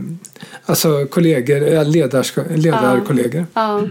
alltså 0.64 1.06
kollegor, 1.06 1.56
eh, 1.72 1.84
ledarsk- 1.84 2.56
ledarkollegor. 2.56 3.46
Ja. 3.54 3.82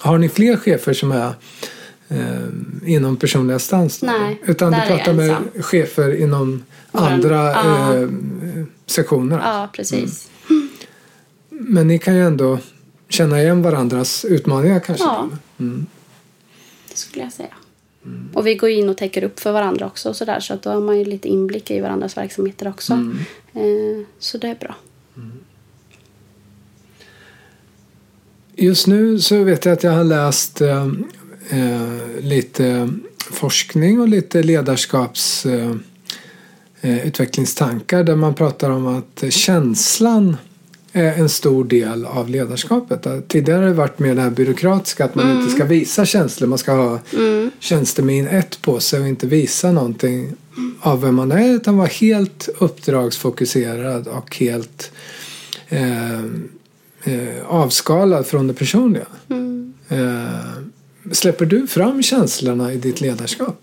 Har 0.00 0.18
ni 0.18 0.28
fler 0.28 0.56
chefer 0.56 0.92
som 0.92 1.12
är 1.12 1.32
eh, 2.08 2.16
inom 2.92 3.16
personlig 3.16 3.54
assistans? 3.54 4.02
Nej, 4.02 4.42
Utan 4.46 4.72
du 4.72 4.80
pratar 4.86 5.12
med 5.12 5.28
ensam. 5.30 5.62
chefer 5.62 6.20
inom 6.22 6.64
Våran- 6.92 7.12
andra 7.12 7.36
ja. 7.52 7.94
eh, 7.96 8.08
sektioner? 8.86 9.38
ja, 9.44 9.68
precis. 9.72 10.28
Men 11.48 11.88
ni 11.88 11.98
kan 11.98 12.14
ju 12.16 12.26
ändå 12.26 12.58
känna 13.08 13.42
igen 13.42 13.62
varandras 13.62 14.24
utmaningar 14.24 14.80
kanske? 14.80 15.04
Ja. 15.04 15.28
Mm. 15.58 15.86
Det 16.88 16.96
skulle 16.96 17.24
jag 17.24 17.32
säga. 17.32 17.54
Och 18.34 18.46
vi 18.46 18.54
går 18.54 18.70
in 18.70 18.88
och 18.88 18.96
täcker 18.96 19.24
upp 19.24 19.40
för 19.40 19.52
varandra 19.52 19.86
också. 19.86 20.08
och 20.08 20.16
Så, 20.16 20.24
där, 20.24 20.40
så 20.40 20.54
att 20.54 20.62
då 20.62 20.70
har 20.70 20.80
man 20.80 20.98
ju 20.98 21.04
lite 21.04 21.28
inblick 21.28 21.70
i 21.70 21.80
varandras 21.80 22.16
verksamheter 22.16 22.68
också. 22.68 22.92
Eh, 23.54 24.06
så 24.18 24.38
det 24.38 24.48
är 24.48 24.54
bra. 24.54 24.74
Just 28.54 28.86
nu 28.86 29.18
så 29.18 29.42
vet 29.42 29.64
jag 29.64 29.72
att 29.72 29.82
jag 29.82 29.92
har 29.92 30.04
läst 30.04 30.60
eh, 30.60 30.86
eh, 31.50 32.20
lite 32.20 32.90
forskning 33.18 34.00
och 34.00 34.08
lite 34.08 34.42
ledarskaps 34.42 35.46
eh, 35.46 35.74
eh, 36.80 37.06
utvecklingstankar 37.06 38.04
där 38.04 38.16
man 38.16 38.34
pratar 38.34 38.70
om 38.70 38.86
att 38.86 39.24
känslan 39.32 40.36
en 40.96 41.28
stor 41.28 41.64
del 41.64 42.04
av 42.04 42.28
ledarskapet. 42.28 43.28
Tidigare 43.28 43.60
har 43.60 43.66
det 43.66 43.72
varit 43.72 43.98
mer 43.98 44.14
det 44.14 44.20
här 44.20 44.30
byråkratiska 44.30 45.04
att 45.04 45.14
man 45.14 45.38
inte 45.38 45.54
ska 45.54 45.64
visa 45.64 46.04
känslor. 46.04 46.48
Man 46.48 46.58
ska 46.58 46.72
ha 46.72 46.98
tjänstemin 47.58 48.26
ett 48.26 48.62
på 48.62 48.80
sig 48.80 49.00
och 49.00 49.08
inte 49.08 49.26
visa 49.26 49.72
någonting 49.72 50.32
av 50.80 51.00
vem 51.00 51.14
man 51.14 51.32
är 51.32 51.48
utan 51.48 51.76
vara 51.76 51.86
helt 51.88 52.48
uppdragsfokuserad 52.58 54.08
och 54.08 54.36
helt 54.36 54.92
eh, 55.68 56.20
eh, 57.04 57.46
avskalad 57.46 58.26
från 58.26 58.46
det 58.46 58.54
personliga. 58.54 59.06
Mm. 59.28 59.74
Eh, 59.88 61.12
släpper 61.12 61.46
du 61.46 61.66
fram 61.66 62.02
känslorna 62.02 62.72
i 62.72 62.76
ditt 62.76 63.00
ledarskap? 63.00 63.60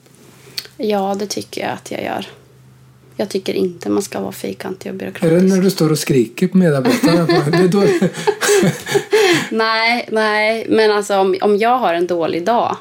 Ja, 0.77 1.15
det 1.19 1.27
tycker 1.27 1.61
jag 1.61 1.71
att 1.71 1.91
jag 1.91 2.03
gör. 2.03 2.27
Jag 3.15 3.29
tycker 3.29 3.53
inte 3.53 3.89
man 3.89 4.01
ska 4.03 4.19
vara 4.19 4.31
fyrkantig 4.31 4.91
och 4.91 4.95
Är 5.01 5.05
det 5.05 5.11
byråkratisk. 5.11 5.55
när 5.55 5.61
du 5.61 5.69
står 5.69 5.91
och 5.91 5.99
skriker 5.99 6.47
på 6.47 6.57
medarbetarna? 6.57 7.25
det 7.51 7.57
är 7.57 7.67
då, 7.67 7.83
Nej, 9.57 10.09
nej. 10.11 10.65
Men 10.69 10.91
alltså 10.91 11.17
om, 11.17 11.35
om 11.41 11.57
jag 11.57 11.77
har 11.77 11.93
en 11.93 12.07
dålig 12.07 12.45
dag. 12.45 12.77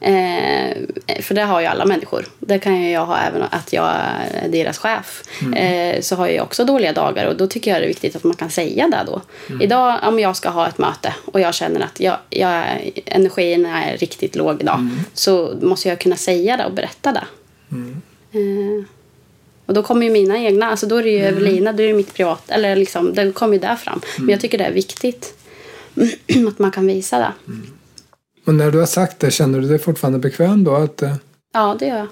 Eh, 0.00 0.76
för 1.20 1.34
det 1.34 1.42
har 1.42 1.60
ju 1.60 1.66
alla 1.66 1.84
människor. 1.84 2.26
Det 2.38 2.58
kan 2.58 2.82
ju 2.82 2.90
jag 2.90 3.06
ha 3.06 3.18
även 3.18 3.42
att 3.42 3.72
jag 3.72 3.84
är 3.94 4.48
deras 4.48 4.78
chef. 4.78 5.22
Eh, 5.56 6.00
så 6.00 6.16
har 6.16 6.28
jag 6.28 6.44
också 6.44 6.64
dåliga 6.64 6.92
dagar 6.92 7.26
och 7.26 7.36
då 7.36 7.46
tycker 7.46 7.70
jag 7.70 7.80
det 7.80 7.84
är 7.84 7.88
viktigt 7.88 8.16
att 8.16 8.24
man 8.24 8.36
kan 8.36 8.50
säga 8.50 8.88
det 8.88 9.04
då. 9.06 9.22
Idag 9.60 10.00
om 10.02 10.18
jag 10.18 10.36
ska 10.36 10.48
ha 10.48 10.68
ett 10.68 10.78
möte 10.78 11.14
och 11.24 11.40
jag 11.40 11.54
känner 11.54 11.80
att 11.80 12.00
jag, 12.00 12.16
jag, 12.30 12.64
energin 13.06 13.66
är 13.66 13.96
riktigt 13.96 14.36
låg 14.36 14.60
idag. 14.60 14.88
Så 15.14 15.54
måste 15.62 15.88
jag 15.88 16.00
kunna 16.00 16.16
säga 16.16 16.56
det 16.56 16.64
och 16.64 16.72
berätta 16.72 17.12
det. 17.12 17.24
Eh, 18.32 18.84
och 19.66 19.74
då 19.74 19.82
kommer 19.82 20.06
ju 20.06 20.12
mina 20.12 20.38
egna, 20.38 20.66
alltså 20.66 20.86
då 20.86 20.96
är 20.96 21.02
det 21.02 21.10
ju 21.10 21.18
Evelina, 21.18 21.72
då 21.72 21.82
är 21.82 21.86
det 21.88 21.94
mitt 21.94 22.14
privat, 22.14 22.42
eller 22.50 22.76
liksom, 22.76 23.14
det 23.14 23.32
kommer 23.32 23.54
ju 23.54 23.60
där 23.60 23.76
fram. 23.76 24.00
Men 24.18 24.28
jag 24.28 24.40
tycker 24.40 24.58
det 24.58 24.64
är 24.64 24.72
viktigt 24.72 25.34
att 26.48 26.58
man 26.58 26.70
kan 26.70 26.86
visa 26.86 27.18
det. 27.18 27.32
och 28.46 28.54
när 28.54 28.70
du 28.70 28.78
har 28.78 28.86
sagt 28.86 29.20
det, 29.20 29.30
känner 29.30 29.60
du 29.60 29.68
dig 29.68 29.78
fortfarande 29.78 30.18
bekväm 30.18 30.64
då? 30.64 30.74
Att, 30.74 31.02
eh, 31.02 31.14
Ja, 31.52 31.76
det 31.78 31.86
gör 31.86 31.96
jag. 31.98 32.08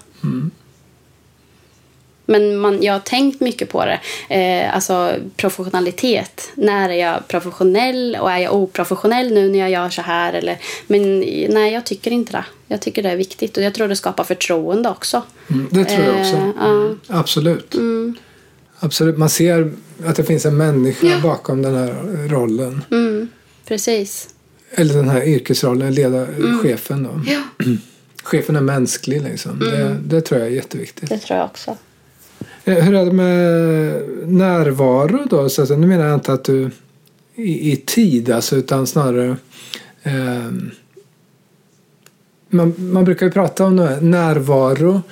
Men 2.32 2.56
man, 2.56 2.82
jag 2.82 2.92
har 2.92 3.00
tänkt 3.00 3.40
mycket 3.40 3.68
på 3.68 3.84
det. 3.84 4.00
Eh, 4.28 4.74
alltså 4.74 5.14
professionalitet. 5.36 6.50
När 6.54 6.88
är 6.88 6.94
jag 6.94 7.28
professionell 7.28 8.16
och 8.20 8.30
är 8.30 8.38
jag 8.38 8.54
oprofessionell 8.54 9.34
nu 9.34 9.48
när 9.48 9.58
jag 9.58 9.70
gör 9.70 9.90
så 9.90 10.02
här? 10.02 10.32
Eller, 10.32 10.58
men 10.86 11.20
nej, 11.48 11.72
jag 11.72 11.86
tycker 11.86 12.10
inte 12.10 12.32
det. 12.32 12.44
Jag 12.66 12.80
tycker 12.80 13.02
det 13.02 13.10
är 13.10 13.16
viktigt 13.16 13.56
och 13.56 13.62
jag 13.62 13.74
tror 13.74 13.88
det 13.88 13.96
skapar 13.96 14.24
förtroende 14.24 14.88
också. 14.88 15.22
mm, 15.50 15.68
det 15.70 15.84
tror 15.84 16.04
jag 16.06 16.20
också. 16.20 16.36
Eh, 16.36 16.50
ja. 16.58 16.90
Absolut. 17.06 17.74
Mm. 17.74 18.16
Absolut. 18.78 19.18
Man 19.18 19.28
ser 19.28 19.72
att 20.06 20.16
det 20.16 20.24
finns 20.24 20.46
en 20.46 20.56
människa 20.56 21.20
bakom 21.22 21.62
den 21.62 21.74
här 21.74 21.94
rollen. 22.28 22.84
Mm, 22.90 23.28
precis. 23.68 24.28
eller 24.74 24.94
den 24.94 25.08
här 25.08 25.22
yrkesrollen, 25.24 25.94
leda 25.94 26.26
chefen 26.62 27.02
då. 27.02 27.20
Ja, 27.26 27.64
Chefen 28.22 28.56
är 28.56 28.60
mänsklig 28.60 29.22
liksom. 29.22 29.58
Det, 29.58 29.96
det 30.04 30.20
tror 30.20 30.40
jag 30.40 30.48
är 30.48 30.52
jätteviktigt. 30.54 31.08
det 31.08 31.18
tror 31.18 31.38
jag 31.38 31.46
också. 31.46 31.76
Eh, 32.64 32.74
Hur 32.74 32.94
är 32.94 33.04
det 33.04 33.12
med 33.12 34.02
närvaro 34.26 35.26
då? 35.30 35.48
Så 35.48 35.62
att, 35.62 35.68
nu 35.78 35.86
menar 35.86 36.04
jag 36.04 36.14
inte 36.14 36.32
att 36.32 36.44
du 36.44 36.70
i, 37.34 37.72
i 37.72 37.76
tid 37.76 38.30
alltså, 38.30 38.56
utan 38.56 38.86
snarare 38.86 39.36
ehm, 40.02 40.70
man, 42.48 42.74
man 42.78 43.04
brukar 43.04 43.26
ju 43.26 43.32
prata 43.32 43.64
om 43.64 43.76
närvaro. 44.00 45.02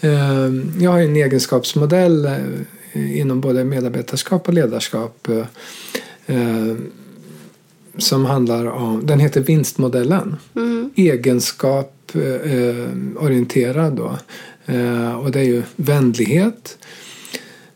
Ehm, 0.00 0.72
jag 0.80 0.90
har 0.90 0.98
ju 0.98 1.04
en 1.04 1.16
egenskapsmodell 1.16 2.24
eh, 2.24 3.18
inom 3.18 3.40
både 3.40 3.64
medarbetarskap 3.64 4.48
och 4.48 4.54
ledarskap 4.54 5.28
eh, 5.28 5.46
eh, 6.36 6.76
som 7.98 8.24
handlar 8.24 8.66
om, 8.66 9.06
den 9.06 9.20
heter 9.20 9.40
vinstmodellen. 9.40 10.36
Mm. 10.56 10.90
Egenskap 10.96 11.94
eh, 12.14 12.52
eh, 12.52 12.88
orienterad 13.16 13.92
då. 13.92 14.18
Eh, 14.68 15.14
och 15.18 15.30
det 15.30 15.40
är 15.40 15.44
ju 15.44 15.62
vänlighet, 15.76 16.78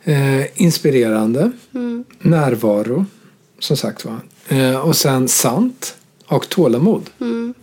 eh, 0.05 0.63
inspirerande, 0.63 1.53
Mm. 1.75 2.05
närvaro, 2.21 3.07
som 3.59 3.77
sagt 3.77 4.05
var. 4.05 4.21
Eh, 4.49 4.77
och 4.81 4.97
sen 4.97 5.29
sant 5.29 5.97
och 6.27 6.49
tålamod. 6.49 7.11
Mm. 7.21 7.55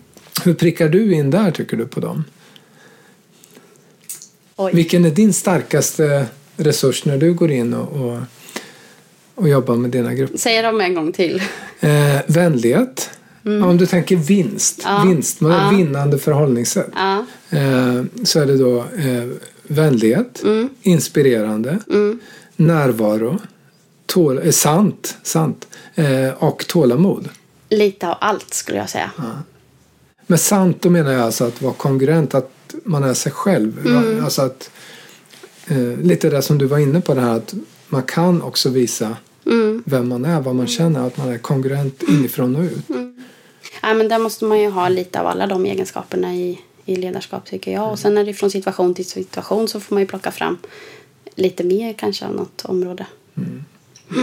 Hur 0.44 0.54
prickar 0.54 0.90
du 0.90 1.14
in 1.14 1.30
där 1.30 1.52
tycker 1.52 1.78
du 1.78 1.86
på 1.88 2.00
dem? 2.00 2.24
Oj. 4.56 4.72
Vilken 4.76 5.06
är 5.06 5.12
din 5.12 5.34
starkaste 5.34 6.26
resurs 6.58 7.06
när 7.06 7.18
du 7.18 7.34
går 7.34 7.52
in 7.52 7.74
och, 7.74 8.06
och, 8.06 8.18
och 9.36 9.50
jobbar 9.50 9.76
med 9.76 9.92
dina 9.92 10.14
grupper? 10.14 10.38
Säg 10.38 10.62
dem 10.62 10.82
en 10.82 10.94
gång 10.94 11.12
till. 11.12 11.42
Eh, 11.80 12.22
vänlighet. 12.28 13.10
Om 13.44 13.78
du 13.78 13.86
tänker 13.86 14.16
vinst, 14.16 14.86
Mm. 14.86 14.96
Ja. 14.98 15.04
vinst 15.14 15.42
med 15.42 15.52
Ja. 15.52 15.70
vinnande 15.70 16.18
förhållningssätt. 16.20 16.90
Ja. 16.96 17.26
Eh, 17.50 18.04
så 18.24 18.40
är 18.40 18.46
det 18.46 18.58
då 18.58 18.78
eh, 18.80 19.28
vänlighet, 19.68 20.42
Mm. 20.44 20.70
inspirerande, 20.82 21.80
Mm. 21.90 22.20
närvaro, 22.56 23.40
tål, 24.06 24.40
eh, 24.44 24.52
sant, 24.52 25.18
sant 25.24 25.68
eh, 25.96 26.30
och 26.38 26.68
tålamod. 26.68 27.30
Lite 27.70 28.08
av 28.10 28.18
allt 28.22 28.54
skulle 28.54 28.78
jag 28.78 28.90
säga. 28.90 29.12
Med 30.28 30.40
sant 30.40 30.78
då 30.82 30.90
menar 30.90 31.12
jag 31.12 31.22
alltså 31.22 31.44
att 31.46 31.62
vara 31.62 31.74
kongruent, 31.74 32.34
att 32.36 32.52
man 32.84 33.04
är 33.04 33.14
sig 33.14 33.32
själv. 33.32 33.88
Mm. 33.88 34.24
Alltså 34.24 34.42
att, 34.42 34.70
eh, 35.68 35.78
lite 36.02 36.30
det 36.30 36.42
som 36.42 36.58
du 36.58 36.66
var 36.66 36.78
inne 36.78 37.02
på 37.02 37.14
det 37.14 37.22
här 37.22 37.34
att 37.38 37.54
man 37.88 38.04
kan 38.04 38.42
också 38.42 38.70
visa 38.70 39.18
Mm. 39.50 39.84
vem 39.86 40.10
man 40.10 40.26
är, 40.26 40.42
vad 40.42 40.56
man 40.56 40.68
känner, 40.68 41.08
att 41.08 41.18
man 41.18 41.30
är 41.30 41.38
kongruent 41.38 42.04
inifrån 42.04 42.56
och 42.56 42.64
ut. 42.64 42.86
Ja, 43.82 43.94
men 43.94 44.08
där 44.08 44.20
måste 44.20 44.46
man 44.46 44.60
ju 44.60 44.70
ha 44.70 44.90
lite 44.90 45.22
av 45.22 45.28
alla 45.28 45.48
de 45.48 45.66
egenskaperna 45.66 46.36
i, 46.36 46.60
i 46.86 46.96
ledarskap 46.96 47.46
tycker 47.46 47.72
jag. 47.72 47.92
Och 47.92 48.00
sen 48.00 48.18
är 48.18 48.26
det 48.26 48.34
från 48.34 48.52
situation 48.52 48.94
till 48.94 49.06
situation 49.06 49.68
så 49.68 49.80
får 49.80 49.96
man 49.96 50.02
ju 50.02 50.08
plocka 50.08 50.32
fram 50.32 50.58
lite 51.36 51.64
mer 51.64 51.94
kanske 51.94 52.26
av 52.26 52.36
något 52.36 52.66
område. 52.66 53.06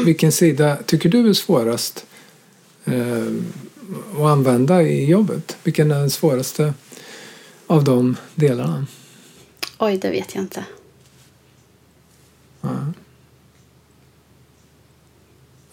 Vilken 0.05 0.33
sida 0.33 0.79
tycker 0.87 1.09
du 1.09 1.29
är 1.29 1.33
svårast 1.33 2.07
eh, 2.85 3.27
att 4.17 4.27
använda 4.27 4.83
i 4.83 5.05
jobbet? 5.05 5.57
Vilken 5.63 5.91
är 5.91 5.99
den 5.99 6.11
svåraste 6.11 6.75
av 7.67 7.85
de 7.85 8.17
delarna? 8.35 8.87
Oj, 9.79 9.99
det 9.99 10.11
vet 10.11 10.35
jag 10.35 10.45
inte. 10.45 10.65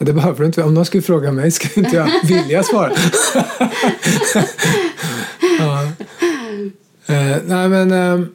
Det 0.03 0.13
behöver 0.13 0.39
du 0.39 0.45
inte. 0.45 0.63
Om 0.63 0.73
någon 0.73 0.85
skulle 0.85 1.03
fråga 1.03 1.31
mig 1.31 1.51
skulle 1.51 1.85
inte 1.85 1.97
jag 1.97 2.09
vilja 2.27 2.63
svara. 2.63 2.91
ja. 5.59 5.83
eh, 7.05 7.37
nej 7.45 7.69
men 7.69 7.91
eh, 7.91 8.27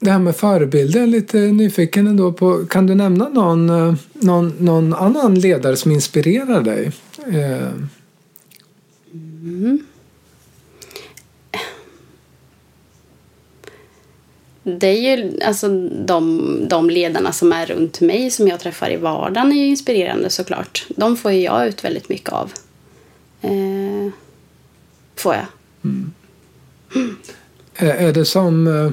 det 0.00 0.10
här 0.10 0.18
med 0.18 0.36
förebilder, 0.36 1.06
lite 1.06 1.38
nyfiken 1.38 2.06
ändå 2.06 2.32
på. 2.32 2.66
Kan 2.66 2.86
du 2.86 2.94
nämna 2.94 3.28
någon, 3.28 3.70
eh, 3.70 3.94
någon, 4.12 4.54
någon 4.58 4.94
annan 4.94 5.34
ledare 5.34 5.76
som 5.76 5.92
inspirerar 5.92 6.62
dig? 6.62 6.92
Eh, 7.26 7.68
Det 14.62 14.86
är 14.86 15.16
ju 15.16 15.40
alltså 15.42 15.68
de, 16.04 16.68
de 16.68 16.90
ledarna 16.90 17.32
som 17.32 17.52
är 17.52 17.66
runt 17.66 18.00
mig 18.00 18.30
som 18.30 18.48
jag 18.48 18.60
träffar 18.60 18.92
i 18.92 18.96
vardagen 18.96 19.52
är 19.52 19.56
ju 19.56 19.66
inspirerande 19.66 20.30
såklart. 20.30 20.86
De 20.88 21.16
får 21.16 21.32
ju 21.32 21.40
jag 21.40 21.68
ut 21.68 21.84
väldigt 21.84 22.08
mycket 22.08 22.32
av. 22.32 22.52
Eh, 23.40 24.12
får 25.16 25.34
jag. 25.34 25.46
är, 27.74 27.94
är 27.94 28.12
det 28.12 28.24
som 28.24 28.66
eh, 28.66 28.92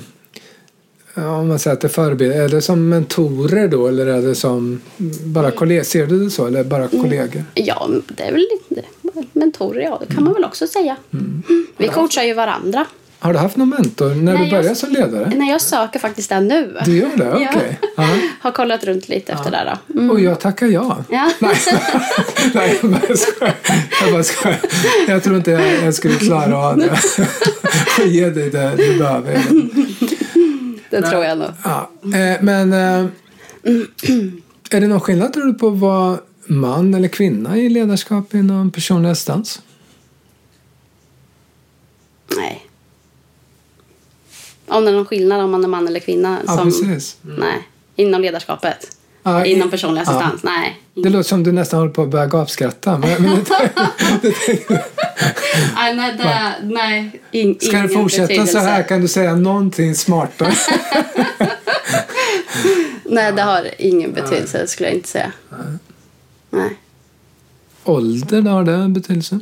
om 1.16 1.48
man 1.48 1.60
säger 1.60 1.74
att 1.76 1.82
det 1.82 1.90
förebilder, 1.90 2.42
är 2.42 2.50
det 2.50 2.62
som 2.62 2.90
mentorer 2.90 3.68
då 3.68 3.88
eller 3.88 4.08
är 4.08 4.22
det 4.22 4.36
som 4.36 4.82
bara 5.24 5.52
kollegor? 5.52 5.84
Ser 5.84 6.08
du 6.08 6.24
det 6.24 6.30
så 6.30 6.48
eller 6.48 6.64
bara 6.64 6.88
kollegor? 6.88 7.44
Ja, 7.54 7.90
det 8.08 8.24
är 8.24 8.32
väl 8.32 8.48
lite 8.70 8.88
mentorer, 9.34 9.82
ja. 9.82 10.02
Det 10.08 10.14
kan 10.14 10.24
man 10.24 10.34
väl 10.34 10.46
också 10.46 10.68
säga. 10.68 10.98
Mm. 11.14 11.44
Vi 11.78 11.88
coachar 11.88 12.24
ju 12.24 12.34
varandra. 12.34 12.86
Har 13.22 13.34
du 13.34 13.40
haft 13.40 13.56
någon 13.58 13.70
mentor 13.70 14.16
när 14.16 14.34
Nej, 14.34 14.44
du 14.44 14.50
började 14.50 14.68
jag- 14.68 14.78
som 14.78 14.92
ledare? 14.92 15.32
Nej, 15.36 15.50
jag 15.52 15.62
söker 15.62 16.00
faktiskt 16.00 16.30
den 16.30 16.48
nu. 16.48 16.78
Du 16.86 16.98
gör 16.98 17.18
det? 17.18 17.24
Ja. 17.24 17.50
Okej. 17.56 17.80
Ja. 17.98 18.08
Har 18.42 18.52
kollat 18.52 18.84
runt 18.84 19.10
lite 19.10 19.32
efter 19.34 19.52
det 19.52 19.78
då. 19.88 19.94
Mm. 20.00 20.12
Och 20.12 20.20
jag 20.20 20.40
tackar 20.40 20.68
ja. 20.68 21.04
Ja. 21.10 21.32
Nej, 21.40 21.56
Nej 22.54 22.80
jag 22.82 22.92
bara 22.92 23.16
skojar. 23.18 23.56
Jag, 24.02 24.12
bara 24.12 24.24
skojar. 24.24 24.60
jag 25.08 25.24
tror 25.24 25.38
inte 25.38 25.52
jag, 25.52 25.84
jag 25.84 25.94
skulle 25.94 26.16
klara 26.16 26.58
av 26.58 26.78
det. 26.78 26.92
Och 28.02 28.08
ge 28.08 28.30
dig 28.30 28.50
det 28.50 28.74
du 28.78 28.98
behöver. 28.98 29.42
Det 30.90 31.02
tror 31.02 31.26
jag 31.26 31.38
nog. 31.38 31.50
Ja. 31.64 31.90
Eh, 32.04 32.38
men 32.42 32.74
eh, 32.74 33.06
är 34.72 34.82
det 34.82 34.88
någon 34.88 35.00
skillnad 35.00 35.34
tror 35.34 35.46
du 35.46 35.54
på 35.54 35.68
att 35.68 35.78
vara 35.78 36.18
man 36.48 36.94
eller 36.94 37.08
kvinna 37.08 37.58
i 37.58 37.70
ledarskap 37.70 38.34
inom 38.34 38.72
personlig 38.72 39.10
assistans? 39.10 39.62
Nej. 42.38 42.66
Om 44.70 44.86
det 44.86 44.92
är 44.92 44.96
någon 44.96 45.06
skillnad 45.06 45.42
om 45.42 45.52
man 45.52 45.64
är 45.64 45.68
man 45.68 45.88
eller 45.88 46.00
kvinna. 46.00 46.38
Ja, 46.48 46.58
som, 46.58 46.66
precis. 46.66 47.18
Nej. 47.22 47.68
Inom 47.96 48.22
ledarskapet. 48.22 48.96
Ja, 49.24 49.46
i- 49.46 49.52
Inom 49.54 49.70
personlig 49.72 50.02
ja. 50.02 50.04
assistans. 50.04 50.44
Nej. 50.44 50.80
Det 50.94 51.10
låter 51.10 51.30
som 51.30 51.44
du 51.44 51.52
nästan 51.52 51.80
håller 51.80 51.92
på 51.94 52.02
att 52.04 52.10
börja 52.10 52.26
gapskratta. 52.26 52.98
Men, 52.98 53.24
men 53.24 53.32
Nej, 55.76 55.96
nej, 55.96 56.16
det, 56.18 56.56
nej 56.64 57.22
in, 57.32 57.60
ska 57.60 57.78
du 57.82 57.90
fortsätta 57.90 58.28
så 58.28 58.28
betydelse. 58.28 58.60
här 58.60 58.84
kan 58.84 59.02
du 59.02 59.08
säga 59.08 59.36
någonting 59.36 59.96
smartare. 59.96 60.54
Nej, 63.04 63.32
det 63.34 63.42
har 63.42 63.68
ingen 63.78 64.14
betydelse 64.14 64.68
skulle 64.68 64.90
jag 64.90 64.96
inte 64.96 65.10
säga. 65.10 65.32
Nej. 66.50 66.78
Ålder, 67.84 68.42
har 68.42 68.64
det 68.64 68.88
betydelse? 68.90 69.40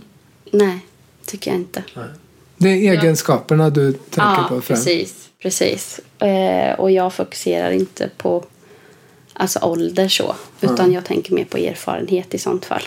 Nej, 0.51 0.79
tycker 1.25 1.51
jag 1.51 1.59
inte. 1.59 1.83
Det 2.57 2.69
är 2.69 2.91
egenskaperna 2.97 3.69
du 3.69 3.93
tänker 3.93 4.21
Ja, 4.21 4.45
på 4.49 4.61
främst? 4.61 4.85
precis. 4.85 5.29
precis. 5.39 5.99
Eh, 6.19 6.79
och 6.79 6.91
jag 6.91 7.13
fokuserar 7.13 7.71
inte 7.71 8.09
på 8.17 8.43
alltså 9.33 9.59
ålder 9.59 10.07
så. 10.07 10.35
Utan 10.61 10.91
jag 10.91 11.05
tänker 11.05 11.33
mer 11.33 11.45
på 11.45 11.57
erfarenhet 11.57 12.33
i 12.33 12.37
sånt 12.37 12.65
fall. 12.65 12.83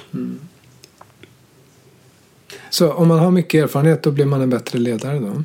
Så 2.71 2.93
om 2.93 3.09
man 3.09 3.19
har 3.19 3.31
mycket 3.31 3.65
erfarenhet 3.65 4.03
då 4.03 4.11
blir 4.11 4.25
man 4.25 4.41
en 4.41 4.51
bättre 4.51 4.79
ledare 4.79 5.19
då? 5.19 5.45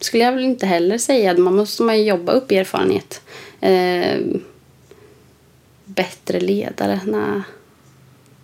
skulle 0.00 0.24
jag 0.24 0.32
väl 0.32 0.44
inte 0.44 0.66
heller 0.66 0.98
säga. 0.98 1.38
Man 1.38 1.54
måste 1.56 1.82
man 1.82 2.04
jobba 2.04 2.32
upp 2.32 2.50
erfarenhet. 2.50 3.20
Eh, 3.60 4.20
bättre 5.84 6.40
ledare? 6.40 7.00
Nej. 7.06 7.40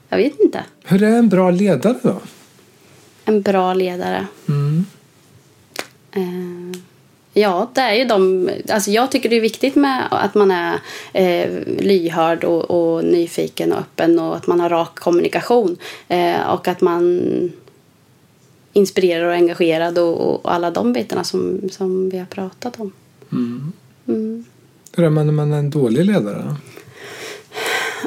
Jag 0.09 0.17
vet 0.17 0.41
inte. 0.41 0.65
Hur 0.85 1.03
är 1.03 1.19
en 1.19 1.29
bra 1.29 1.51
ledare 1.51 1.99
då? 2.03 2.21
En 3.31 3.43
bra 3.43 3.75
ledare? 3.75 4.27
Mm. 4.49 4.85
Eh, 6.13 6.81
ja, 7.33 7.71
det 7.75 7.81
är 7.81 7.95
ju 7.95 8.05
de... 8.05 8.51
Alltså 8.69 8.91
jag 8.91 9.11
tycker 9.11 9.29
det 9.29 9.37
är 9.37 9.41
viktigt 9.41 9.77
med 9.77 10.09
att 10.11 10.35
man 10.35 10.51
är 10.51 10.81
eh, 11.13 11.51
lyhörd 11.79 12.45
och, 12.45 12.71
och 12.71 13.05
nyfiken 13.05 13.73
och 13.73 13.79
öppen 13.79 14.19
och 14.19 14.37
att 14.37 14.47
man 14.47 14.61
har 14.61 14.69
rak 14.69 14.99
kommunikation. 14.99 15.77
Eh, 16.09 16.41
och 16.41 16.69
att 16.69 16.81
man 16.81 17.21
inspirerar 18.73 19.25
och 19.25 19.35
engagerad 19.35 19.99
och, 19.99 20.21
och 20.21 20.53
alla 20.55 20.71
de 20.71 20.93
bitarna 20.93 21.25
som, 21.25 21.61
som 21.71 22.11
vi 22.11 22.19
har 22.19 22.27
pratat 22.27 22.81
om. 22.81 22.93
Mm. 23.33 23.73
Mm. 24.09 24.45
Hur 24.97 25.05
är 25.05 25.11
man 25.11 25.27
när 25.27 25.33
man 25.33 25.53
är 25.53 25.59
en 25.59 25.71
dålig 25.71 26.05
ledare? 26.05 26.55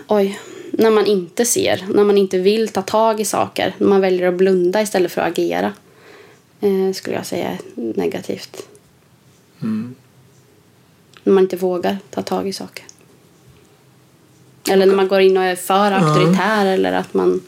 Oj. 0.07 0.39
När 0.77 0.91
man 0.91 1.05
inte 1.05 1.45
ser, 1.45 1.85
när 1.93 2.03
man 2.03 2.17
inte 2.17 2.37
vill 2.37 2.69
ta 2.69 2.81
tag 2.81 3.19
i 3.21 3.25
saker. 3.25 3.75
När 3.77 3.87
man 3.87 4.01
väljer 4.01 4.27
att 4.27 4.33
blunda 4.33 4.81
istället 4.81 5.11
för 5.11 5.21
att 5.21 5.27
agera. 5.27 5.73
Eh, 6.61 6.93
skulle 6.93 7.15
jag 7.15 7.25
säga 7.25 7.49
är 7.49 7.59
negativt. 7.75 8.67
Mm. 9.61 9.95
När 11.23 11.33
man 11.33 11.43
inte 11.43 11.55
vågar 11.55 11.97
ta 12.09 12.21
tag 12.21 12.47
i 12.47 12.53
saker. 12.53 12.85
Eller 14.71 14.85
när 14.85 14.95
man 14.95 15.07
går 15.07 15.19
in 15.21 15.37
och 15.37 15.43
är 15.43 15.55
för 15.55 15.91
auktoritär 15.91 16.65
eller 16.65 16.93
att 16.93 17.13
man 17.13 17.41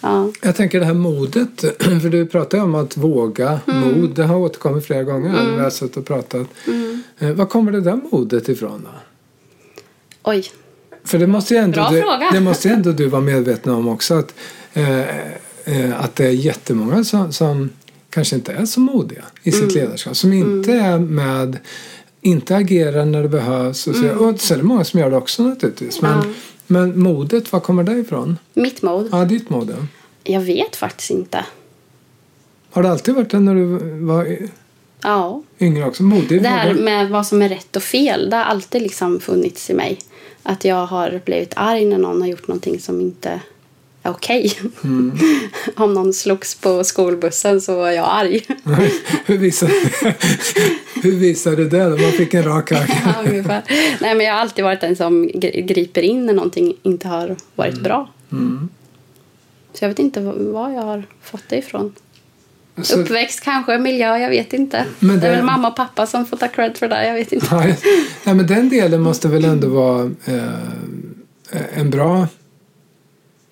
Ja. 0.00 0.32
Jag 0.42 0.56
tänker 0.56 0.80
det 0.80 0.86
här 0.86 0.94
modet, 0.94 1.60
för 2.02 2.08
du 2.08 2.26
pratar 2.26 2.58
om 2.58 2.74
att 2.74 2.96
våga, 2.96 3.60
Mm. 3.66 4.00
mod, 4.00 4.10
det 4.14 4.24
har 4.24 4.36
återkommit 4.36 4.86
flera 4.86 5.02
gånger 5.02 5.32
när 5.32 5.56
vi 5.56 5.60
har 5.62 5.70
suttit 5.70 5.96
och 5.96 6.06
pratat. 6.06 6.46
Mm. 6.66 7.02
Eh, 7.18 7.30
Var 7.32 7.46
kommer 7.46 7.72
det 7.72 7.80
där 7.80 8.00
modet 8.12 8.48
ifrån 8.48 8.82
då? 8.84 8.90
Oj. 10.22 10.50
För 11.08 11.18
det 11.18 11.26
måste 11.26 11.54
ju 11.54 11.60
ändå, 11.60 11.74
Bra 11.80 11.90
du, 11.90 12.00
fråga. 12.02 12.30
det 12.32 12.40
måste 12.40 12.68
ändå 12.68 12.92
du 12.92 13.06
vara 13.06 13.22
medveten 13.22 13.72
om 13.74 13.88
också 13.88 14.14
att, 14.14 14.34
eh, 14.74 15.00
eh, 15.64 16.00
att 16.04 16.16
det 16.16 16.26
är 16.26 16.30
jättemånga 16.30 17.04
som, 17.04 17.32
som 17.32 17.70
kanske 18.10 18.36
inte 18.36 18.52
är 18.52 18.66
så 18.66 18.80
modiga 18.80 19.22
i 19.42 19.50
Mm. 19.50 19.60
sitt 19.68 19.74
ledarskap. 19.74 20.16
Som 20.16 20.32
inte 20.32 20.72
är 20.72 20.98
med, 20.98 21.58
inte 22.20 22.56
agerar 22.56 23.04
när 23.04 23.22
det 23.22 23.28
behövs. 23.28 23.86
Och 23.86 23.94
så, 23.96 24.08
och 24.08 24.40
så 24.40 24.54
är 24.54 24.58
det 24.58 24.64
många 24.64 24.84
som 24.84 25.00
gör 25.00 25.10
det 25.10 25.16
också 25.16 25.42
naturligtvis. 25.42 26.02
Men, 26.02 26.12
Mm. 26.12 26.26
Ja. 26.28 26.34
men 26.66 26.98
modet, 27.00 27.52
var 27.52 27.60
kommer 27.60 27.82
det 27.82 27.92
ifrån? 27.92 28.38
Mitt 28.54 28.82
mod? 28.82 29.08
Ja, 29.12 29.24
ditt 29.24 29.50
mod. 29.50 29.70
ja. 29.70 29.86
Jag 30.32 30.40
vet 30.40 30.76
faktiskt 30.76 31.10
inte. 31.10 31.44
Har 32.70 32.82
det 32.82 32.90
alltid 32.90 33.14
varit 33.14 33.30
det 33.30 33.38
när 33.40 33.54
du 33.54 33.64
var 34.04 34.36
Ja. 35.02 35.42
yngre 35.60 35.84
också? 35.84 36.02
Modig? 36.02 36.42
Det 36.42 36.48
här 36.48 36.74
med 36.74 37.08
vad 37.08 37.26
som 37.26 37.42
är 37.42 37.48
rätt 37.48 37.76
och 37.76 37.82
fel, 37.82 38.30
det 38.30 38.36
har 38.36 38.44
alltid 38.44 38.82
liksom 38.82 39.20
funnits 39.20 39.70
i 39.70 39.74
mig. 39.74 39.98
Att 40.42 40.64
jag 40.64 40.86
har 40.86 41.20
blivit 41.24 41.52
arg 41.56 41.84
när 41.84 41.98
någon 41.98 42.20
har 42.20 42.28
gjort 42.28 42.48
någonting 42.48 42.80
som 42.80 43.00
inte 43.00 43.40
är 44.02 44.10
okej. 44.10 44.52
Mm. 44.84 45.18
Om 45.76 45.94
någon 45.94 46.12
slogs 46.12 46.54
på 46.54 46.84
skolbussen 46.84 47.60
så 47.60 47.76
var 47.76 47.90
jag 47.90 48.06
arg. 48.10 48.46
hur, 49.26 49.38
visade, 49.38 49.72
hur 51.02 51.16
visade 51.16 51.56
du 51.56 51.68
det? 51.68 51.84
då? 51.84 51.90
Man 51.96 52.12
fick 52.12 52.34
en 52.34 52.44
rak 52.44 52.72
arm. 52.72 52.86
Ja. 53.48 53.62
Nej, 54.00 54.14
men 54.14 54.20
jag 54.26 54.32
har 54.34 54.40
alltid 54.40 54.64
varit 54.64 54.80
den 54.80 54.96
som 54.96 55.28
gri- 55.28 55.60
griper 55.66 56.02
in 56.02 56.26
när 56.26 56.32
någonting 56.34 56.74
inte 56.82 57.08
har 57.08 57.36
varit 57.54 57.80
bra. 57.80 58.08
Mm. 58.32 58.68
Så 59.72 59.84
jag 59.84 59.88
vet 59.88 59.98
inte 59.98 60.20
var 60.20 60.70
jag 60.70 60.82
har 60.82 61.02
fått 61.22 61.44
det 61.48 61.56
ifrån. 61.56 61.94
Så, 62.82 63.00
Uppväxt 63.00 63.40
kanske, 63.40 63.78
miljö, 63.78 64.16
jag 64.18 64.28
vet 64.30 64.52
inte. 64.52 64.84
Men 64.98 65.20
det... 65.20 65.26
är 65.26 65.30
väl 65.36 65.44
mamma 65.44 65.68
och 65.68 65.76
pappa 65.76 66.06
som 66.06 66.26
får 66.26 66.36
ta 66.36 66.48
cred 66.48 66.76
för 66.76 66.88
det, 66.88 67.06
jag 67.06 67.14
vet 67.14 67.32
inte. 67.32 67.54
Nej, 67.56 67.78
nej, 68.24 68.34
men 68.34 68.46
den 68.46 68.68
delen 68.68 69.00
måste 69.00 69.28
väl 69.28 69.44
ändå 69.44 69.68
vara 69.68 70.10
eh, 70.26 71.62
en 71.74 71.90
bra 71.90 72.26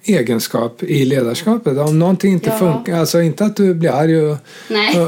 egenskap 0.02 0.82
i 0.82 1.04
ledarskapet. 1.04 1.78
Om 1.78 1.98
någonting 1.98 2.32
inte 2.32 2.50
Ja. 2.50 2.58
funkar, 2.58 2.96
alltså 2.98 3.20
inte 3.22 3.44
att 3.44 3.56
du 3.56 3.74
blir 3.74 3.90
arg 3.90 4.20
och, 4.20 4.36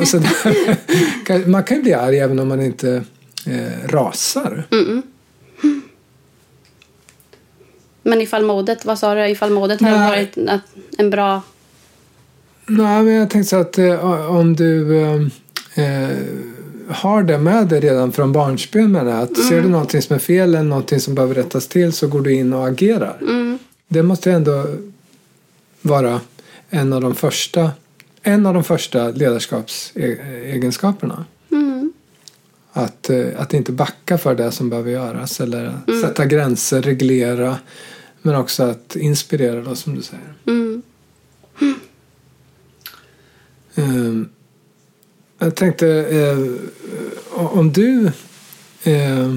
och 0.00 0.08
sådär. 0.08 1.46
Man 1.48 1.62
kan 1.64 1.76
ju 1.76 1.82
bli 1.82 1.92
arg 1.94 2.18
även 2.18 2.38
om 2.38 2.48
man 2.48 2.62
inte 2.62 3.02
eh, 3.46 3.88
rasar. 3.88 4.66
Mm-mm. 4.70 5.02
Men 8.02 8.20
ifall 8.20 8.44
modet, 8.44 8.84
vad 8.84 8.98
sa 8.98 9.14
du? 9.14 9.28
Ifall 9.28 9.50
modet 9.50 9.80
har 9.80 9.90
Nej. 9.90 10.08
varit 10.10 10.36
en- 10.36 10.60
en 10.98 11.10
bra... 11.10 11.42
Nej, 12.68 13.02
men 13.02 13.14
jag 13.14 13.30
tänkte 13.30 13.50
så 13.50 13.56
att 13.56 13.78
eh, 13.78 14.30
om 14.30 14.56
du 14.56 14.98
eh, 14.98 15.14
eh, 15.74 16.16
har 16.88 17.22
det 17.22 17.38
med 17.38 17.68
dig 17.68 17.80
redan 17.80 18.12
från 18.12 18.32
barnsben 18.32 18.92
med 18.92 19.06
det, 19.06 19.18
att 19.18 19.36
ser 19.36 19.62
du 19.62 19.68
någonting 19.68 20.02
som 20.02 20.14
är 20.14 20.18
fel 20.20 20.54
eller 20.54 20.62
någonting 20.68 21.00
som 21.00 21.14
behöver 21.14 21.34
rättas 21.34 21.68
till 21.68 21.92
så 21.92 22.08
går 22.08 22.20
du 22.20 22.34
in 22.34 22.52
och 22.52 22.68
agerar. 22.68 23.16
Mm. 23.20 23.58
Det 23.88 24.02
måste 24.02 24.32
ändå 24.32 24.66
vara 25.82 26.20
en 26.70 26.92
av 26.92 27.00
de 27.00 27.14
första, 27.14 27.70
en 28.22 28.46
av 28.46 28.54
de 28.54 28.64
första 28.64 29.10
ledarskapsegenskaperna. 29.10 31.24
Mm. 31.50 31.92
Att, 32.72 33.10
eh, 33.10 33.26
att 33.36 33.54
inte 33.54 33.72
backa 33.72 34.18
för 34.18 34.34
det 34.34 34.52
som 34.52 34.70
behöver 34.70 34.90
göras 34.90 35.40
eller 35.40 35.74
Mm. 35.88 36.02
sätta 36.02 36.26
gränser, 36.26 36.82
reglera 36.82 37.56
men 38.22 38.34
också 38.34 38.62
att 38.62 38.96
inspirera 38.96 39.60
då 39.60 39.74
som 39.74 39.94
du 39.94 40.02
säger. 40.02 40.34
Mm. 40.46 40.82
Ehm, 41.60 41.74
jag 45.38 45.56
tänkte 45.56 45.88
eh, 45.88 46.38
om 47.34 47.72
du 47.72 48.06
eh, 48.82 49.36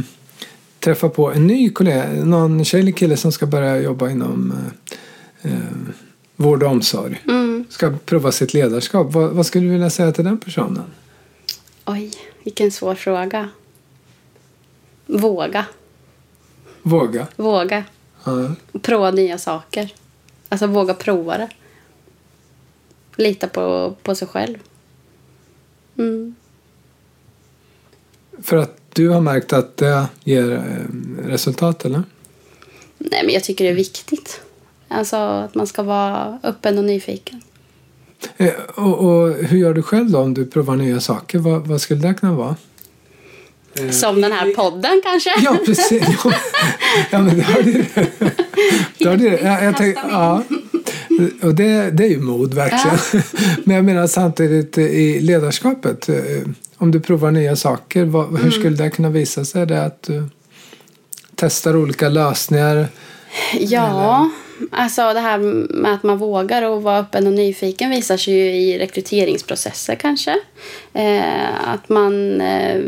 träffar 0.80 1.10
på 1.10 1.32
en 1.32 1.48
ny 1.48 1.70
kollega, 1.70 2.26
någon 2.26 2.66
tjej 2.66 2.80
eller 2.80 2.92
kille 2.92 3.18
som 3.18 3.32
ska 3.32 3.46
börja 3.46 3.82
jobba 3.82 4.10
inom 4.10 4.54
eh, 5.42 5.52
eh, 5.52 5.60
vård 6.36 6.64
och 6.64 6.70
omsorg. 6.70 7.22
Mm. 7.28 7.66
Ska 7.70 7.94
prova 8.06 8.32
sitt 8.32 8.54
ledarskap. 8.54 9.14
Vad, 9.14 9.32
vad 9.32 9.46
skulle 9.46 9.66
du 9.66 9.72
vilja 9.72 9.90
säga 9.90 10.12
till 10.12 10.24
den 10.24 10.40
personen? 10.40 10.84
Oj, 11.86 12.12
vilken 12.44 12.72
svår 12.72 12.96
fråga. 12.96 13.50
Våga. 15.06 15.66
Våga. 16.82 17.28
Våga. 17.36 17.84
Ja. 18.24 18.52
Prova 18.82 19.12
nya 19.12 19.38
saker. 19.38 19.94
Alltså 20.50 20.68
våga 20.68 20.94
prova 20.94 21.38
det. 21.38 21.50
Lita 23.16 23.48
på, 23.48 23.96
på 24.04 24.16
sig 24.16 24.28
själv. 24.28 24.58
Mm. 25.98 26.36
För 28.42 28.58
att 28.58 28.78
du 28.94 29.10
har 29.10 29.22
märkt 29.22 29.54
att 29.54 29.78
det 29.78 30.08
ger 30.24 30.52
eh, 30.52 31.28
resultat 31.28 31.86
eller? 31.86 32.04
Nej, 32.98 33.26
men 33.26 33.34
jag 33.34 33.44
tycker 33.44 33.66
det 33.66 33.72
är 33.72 33.76
viktigt. 33.76 34.42
Alltså 34.88 35.16
att 35.16 35.56
man 35.56 35.68
ska 35.68 35.84
vara 35.84 36.40
öppen 36.44 36.78
och 36.78 36.84
nyfiken. 36.84 37.42
Eh, 38.38 38.54
och, 38.76 39.00
och 39.00 39.34
hur 39.34 39.58
gör 39.58 39.74
du 39.74 39.82
själv 39.82 40.12
då 40.12 40.20
om 40.20 40.34
du 40.34 40.46
provar 40.46 40.76
nya 40.76 41.00
saker? 41.00 41.40
Vad, 41.40 41.68
vad 41.68 41.82
skulle 41.82 42.08
det 42.08 42.14
kunna 42.14 42.34
vara? 42.34 42.56
Som 43.92 44.22
den 44.22 44.32
här 44.32 44.54
podden 44.54 45.02
kanske? 45.04 45.30
Ja, 45.44 45.58
precis. 45.66 46.04
Ja, 47.12 47.20
men 47.22 47.38
det 47.38 47.44
har 47.44 47.62
du 47.62 47.72
det 48.98 49.06
har 49.10 49.18
du 49.18 49.30
det. 49.30 49.42
Jag, 49.42 49.64
jag 49.64 49.78
tänk, 49.78 49.98
ja. 49.98 50.44
Och 51.42 51.56
det, 51.56 51.92
det 51.92 52.04
är 52.04 52.10
ju 52.10 52.20
mod 52.20 52.54
verkligen. 52.54 53.24
Men 53.64 53.76
jag 53.76 53.86
menar 53.86 54.08
samtidigt 54.08 54.78
i 54.78 55.20
ledarskapet. 55.20 56.10
eh, 56.10 56.16
Om 56.78 56.92
du 56.92 57.00
provar 57.00 57.32
nya 57.32 57.56
saker, 57.56 58.06
vad, 58.06 58.40
hur 58.40 58.52
skulle 58.52 58.76
det 58.76 58.90
kunna 58.90 59.10
visa 59.10 59.46
sig? 59.46 59.66
Det 59.66 59.84
att 59.86 60.04
du 60.04 60.24
testar 61.36 61.76
olika 61.76 62.10
lösningar? 62.10 62.88
Ja, 63.60 64.30
alltså 64.72 65.14
det 65.14 65.20
här 65.20 65.38
med 65.82 65.94
att 65.94 66.04
man 66.04 66.18
vågar 66.18 66.62
och 66.64 66.84
vara 66.84 67.00
öppen 67.00 67.28
och 67.28 67.34
nyfiken 67.34 67.90
visar 67.90 68.18
sig 68.18 68.34
ju 68.34 68.46
i 68.46 68.80
rekryteringsprocesser 68.80 69.96
kanske. 69.96 70.40
Eh, 70.94 71.70
att 71.70 71.90
man 71.90 72.42
eh, 72.42 72.82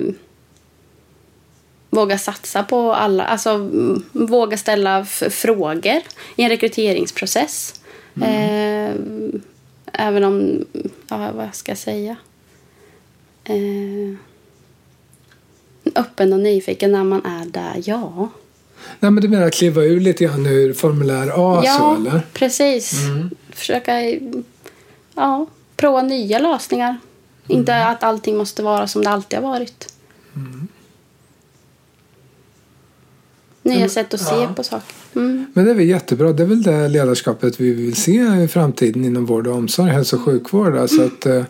vågar 1.89 2.17
satsa 2.17 2.63
på 2.63 2.93
alla, 2.93 3.23
alltså 3.23 3.49
mm, 3.49 4.03
våga 4.11 4.57
ställa 4.57 5.05
frågor 5.29 6.01
i 6.35 6.43
en 6.43 6.49
rekryteringsprocess. 6.49 7.73
Eh, 8.21 8.95
även 9.93 10.23
om, 10.23 10.65
ja 11.07 11.31
vad 11.31 11.55
ska 11.55 11.71
jag 11.71 11.77
säga? 11.77 12.15
Eh, 13.43 14.15
öppen 15.95 16.33
och 16.33 16.39
nyfiken 16.39 16.91
när 16.91 17.03
man 17.03 17.25
är 17.25 17.45
där, 17.45 17.81
ja. 17.85 18.29
Nej, 18.99 19.11
men 19.11 19.21
du 19.21 19.29
menar 19.29 19.49
kliva 19.49 19.83
ur 19.83 19.99
lite 19.99 20.23
grann 20.23 20.45
ur 20.45 20.73
formulär 20.73 21.27
A 21.27 21.61
ja, 21.65 21.77
så 21.77 21.95
eller? 21.95 22.21
precis. 22.33 22.93
Försöka 23.49 24.01
ja, 25.15 25.45
prova 25.75 26.01
nya 26.01 26.39
lösningar. 26.39 26.97
Inte 27.47 27.85
att 27.85 28.03
allting 28.03 28.37
måste 28.37 28.63
vara 28.63 28.87
som 28.87 29.03
det 29.03 29.09
alltid 29.09 29.39
har 29.39 29.49
varit. 29.49 29.93
Nya 33.63 33.89
sätt 33.89 34.13
att 34.13 34.19
se 34.19 34.35
ja. 34.35 34.53
på 34.55 34.63
saker. 34.63 34.95
Mm. 35.15 35.45
Men 35.53 35.65
det 35.65 35.71
är 35.71 35.75
väl 35.75 35.87
jättebra. 35.87 36.33
Det 36.33 36.43
är 36.43 36.47
väl 36.47 36.63
det 36.63 36.87
ledarskapet 36.87 37.59
vi 37.59 37.73
vill 37.73 37.95
se 37.95 38.43
i 38.43 38.47
framtiden 38.47 39.05
inom 39.05 39.25
vård 39.25 39.47
och 39.47 39.55
omsorg, 39.55 39.91
hälso 39.91 40.15
och 40.15 40.21
sjukvård. 40.21 40.75
Alltså 40.75 41.01
att, 41.01 41.25
eh, 41.25 41.43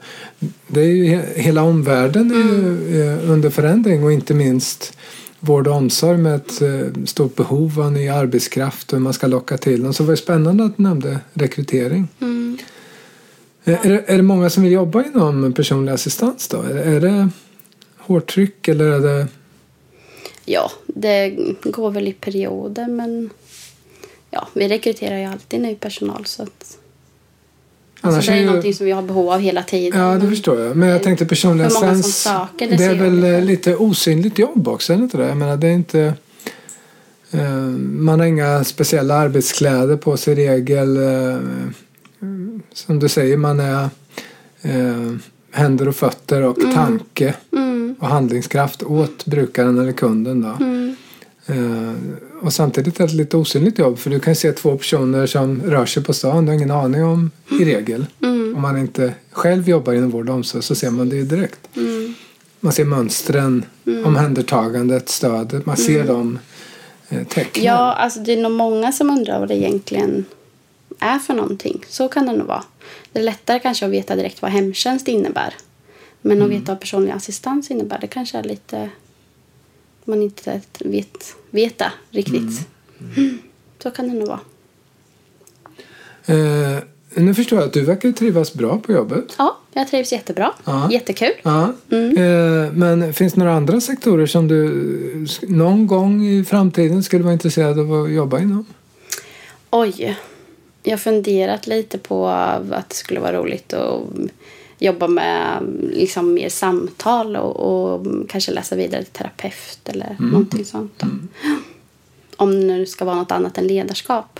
det 0.67 0.81
är 0.81 0.85
ju, 0.85 1.05
he- 1.05 1.35
hela 1.35 1.63
omvärlden 1.63 2.31
är 2.31 2.35
ju 2.35 3.01
eh, 3.01 3.29
under 3.31 3.49
förändring 3.49 4.03
och 4.03 4.11
inte 4.13 4.33
minst 4.33 4.97
vård 5.39 5.67
och 5.67 5.75
omsorg 5.75 6.17
med 6.17 6.35
ett 6.35 6.61
eh, 6.61 7.05
stort 7.05 7.35
behov 7.35 7.81
av 7.81 7.91
ny 7.91 8.09
arbetskraft 8.09 8.93
och 8.93 8.97
hur 8.97 9.03
man 9.03 9.13
ska 9.13 9.27
locka 9.27 9.57
till 9.57 9.83
dem. 9.83 9.93
Så 9.93 10.03
det 10.03 10.09
var 10.09 10.15
spännande 10.15 10.65
att 10.65 10.77
du 10.77 10.83
nämnde 10.83 11.19
rekrytering. 11.33 12.07
Mm. 12.19 12.57
Är, 13.63 13.89
det, 13.89 14.03
är 14.07 14.17
det 14.17 14.23
många 14.23 14.49
som 14.49 14.63
vill 14.63 14.71
jobba 14.71 15.03
inom 15.03 15.53
personlig 15.53 15.91
assistans 15.91 16.47
då? 16.47 16.61
Är, 16.61 16.75
är 16.75 17.01
det 17.01 17.29
hårt 17.97 18.33
tryck 18.33 18.67
eller 18.67 18.85
är 18.85 18.99
det 18.99 19.27
Ja, 20.45 20.71
det 20.87 21.29
går 21.63 21.91
väl 21.91 22.07
i 22.07 22.13
perioder 22.13 22.87
men 22.87 23.29
ja, 24.31 24.47
vi 24.53 24.67
rekryterar 24.67 25.17
ju 25.17 25.25
alltid 25.25 25.61
ny 25.61 25.75
personal 25.75 26.25
så 26.25 26.43
att 26.43 26.77
Annars 28.01 28.15
alltså, 28.15 28.31
det 28.31 28.37
är, 28.37 28.41
ju- 28.41 28.45
någonting 28.47 28.73
som 28.73 28.85
vi 28.85 28.91
har 28.91 29.01
behov 29.01 29.29
av 29.29 29.39
hela 29.39 29.63
tiden. 29.63 29.99
Ja, 30.01 30.15
det 30.17 30.29
förstår 30.29 30.59
jag. 30.59 30.77
Men 30.77 30.89
jag 30.89 31.03
tänkte 31.03 31.25
personlig 31.25 31.65
assistans. 31.65 32.21
söker, 32.23 32.69
det 32.69 32.75
det 32.75 32.83
är 32.85 32.95
väl 32.95 33.15
lite. 33.15 33.27
eh, 33.37 33.43
lite 33.45 33.75
osynligt 33.75 34.39
jobb 34.39 34.67
också, 34.67 34.93
är 34.93 34.97
det 34.97 35.03
inte 35.03 35.17
det? 35.17 35.27
Jag 35.27 35.37
menar, 35.37 35.57
det 35.57 35.67
är 35.67 35.71
inte... 35.73 36.13
eh, 37.31 37.49
man 37.79 38.19
har 38.19 38.27
inga 38.27 38.63
speciella 38.63 39.15
arbetskläder 39.15 39.97
på 39.97 40.17
sig 40.17 40.33
i 40.33 40.35
regel. 40.49 40.97
eh, 40.97 41.39
som 42.73 42.99
du 42.99 43.09
säger, 43.09 43.37
man 43.37 43.59
är 43.59 43.89
händer 45.51 45.87
och 45.87 45.95
fötter 45.95 46.41
och 46.41 46.57
tanke 46.73 47.33
Mm, 47.51 47.72
och 47.99 48.07
handlingskraft 48.07 48.83
åt 48.83 49.25
brukaren 49.25 49.79
eller 49.79 49.91
kunden. 49.91 50.41
Då. 50.41 50.65
mm, 50.65 50.95
Uh, 51.49 51.93
och 52.41 52.53
samtidigt 52.53 52.99
är 52.99 53.03
det 53.03 53.05
ett 53.05 53.13
lite 53.13 53.37
osynligt 53.37 53.79
jobb 53.79 53.99
för 53.99 54.09
du 54.09 54.19
kan 54.19 54.35
se 54.35 54.51
två 54.51 54.77
personer 54.77 55.25
som 55.25 55.61
rör 55.61 55.85
sig 55.85 56.03
på 56.03 56.13
stan. 56.13 56.45
Du 56.45 56.51
har 56.51 56.57
ingen 56.57 56.71
aning 56.71 57.03
om 57.03 57.31
i 57.61 57.65
regel. 57.65 58.05
Mm. 58.21 58.55
Om 58.55 58.61
man 58.61 58.77
inte 58.77 59.13
själv 59.31 59.69
jobbar 59.69 59.93
inom 59.93 60.09
vård 60.09 60.29
och 60.29 60.35
omsorg 60.35 60.63
så 60.63 60.75
ser 60.75 60.91
man 60.91 61.09
det 61.09 61.23
direkt. 61.23 61.59
Mm. 61.75 62.13
Man 62.59 62.73
ser 62.73 62.85
mönstren, 62.85 63.65
omhändertagandet, 64.05 65.09
stödet. 65.09 65.65
Man 65.65 65.77
ser 65.77 66.03
de 66.03 66.39
eh, 67.09 67.23
tecknen. 67.27 67.65
Ja, 67.65 67.93
alltså 67.93 68.19
det 68.19 68.33
är 68.33 68.41
nog 68.41 68.51
många 68.51 68.91
som 68.91 69.09
undrar 69.09 69.39
vad 69.39 69.47
det 69.47 69.55
egentligen 69.55 70.25
är 70.99 71.19
för 71.19 71.33
någonting. 71.33 71.85
Så 71.87 72.07
kan 72.07 72.25
det 72.25 72.33
nog 72.33 72.47
vara. 72.47 72.63
Det 73.11 73.19
är 73.19 73.23
lättare 73.23 73.59
kanske 73.59 73.85
att 73.85 73.91
veta 73.91 74.15
direkt 74.15 74.41
vad 74.41 74.51
hemtjänst 74.51 75.07
innebär. 75.07 75.53
Men 76.25 76.41
att 76.41 76.49
veta 76.49 76.71
vad 76.71 76.79
personlig 76.79 77.11
assistans 77.11 77.71
innebär, 77.71 77.97
det 78.01 78.07
kanske 78.07 78.37
är 78.37 78.43
lite... 78.43 78.89
Man 80.05 80.21
inte 80.21 80.61
vet, 80.79 81.35
vet 81.49 81.77
det 81.77 81.91
riktigt. 82.09 82.67
Så 83.83 83.91
kan 83.91 84.07
det 84.07 84.13
nog 84.13 84.27
vara. 84.27 84.39
Eh, 86.25 86.83
nu 87.15 87.33
förstår 87.33 87.59
jag 87.59 87.67
att 87.67 87.73
du 87.73 87.81
verkar 87.81 88.11
trivas 88.11 88.53
bra 88.53 88.77
på 88.79 88.91
jobbet. 88.91 89.35
Ja, 89.37 89.57
jag 89.73 89.87
trivs 89.87 90.11
jättebra. 90.11 90.53
Ja. 90.65 90.91
Jättekul. 90.91 91.31
Ja. 91.43 91.73
Eh, 91.89 92.71
men 92.73 93.13
finns 93.13 93.33
det 93.33 93.39
några 93.39 93.53
andra 93.53 93.81
sektorer 93.81 94.25
som 94.25 94.47
du 94.47 95.27
någon 95.41 95.87
gång 95.87 96.25
i 96.25 96.43
framtiden 96.43 97.03
skulle 97.03 97.23
vara 97.23 97.33
intresserad 97.33 97.79
av 97.79 97.93
att 97.93 98.11
jobba 98.11 98.39
inom? 98.39 98.65
Oj. 99.69 100.17
Jag 100.83 100.91
har 100.91 100.97
funderat 100.97 101.67
lite 101.67 101.97
på 101.97 102.27
att 102.27 102.89
det 102.89 102.95
skulle 102.95 103.19
vara 103.19 103.33
roligt 103.37 103.73
att 103.73 104.01
jobba 104.79 105.07
med 105.07 105.63
liksom 105.93 106.33
mer 106.33 106.49
samtal 106.49 107.35
och, 107.35 107.55
och 107.95 108.05
kanske 108.29 108.51
läsa 108.51 108.75
vidare 108.75 109.03
till 109.03 109.13
terapeut 109.13 109.79
eller 109.85 110.15
någonting 110.19 110.65
sånt. 110.65 110.93
Då. 110.97 111.07
Om 112.35 112.51
det 112.51 112.65
nu 112.67 112.85
ska 112.85 113.05
vara 113.05 113.15
något 113.15 113.31
annat 113.31 113.57
än 113.57 113.67
ledarskap. 113.67 114.39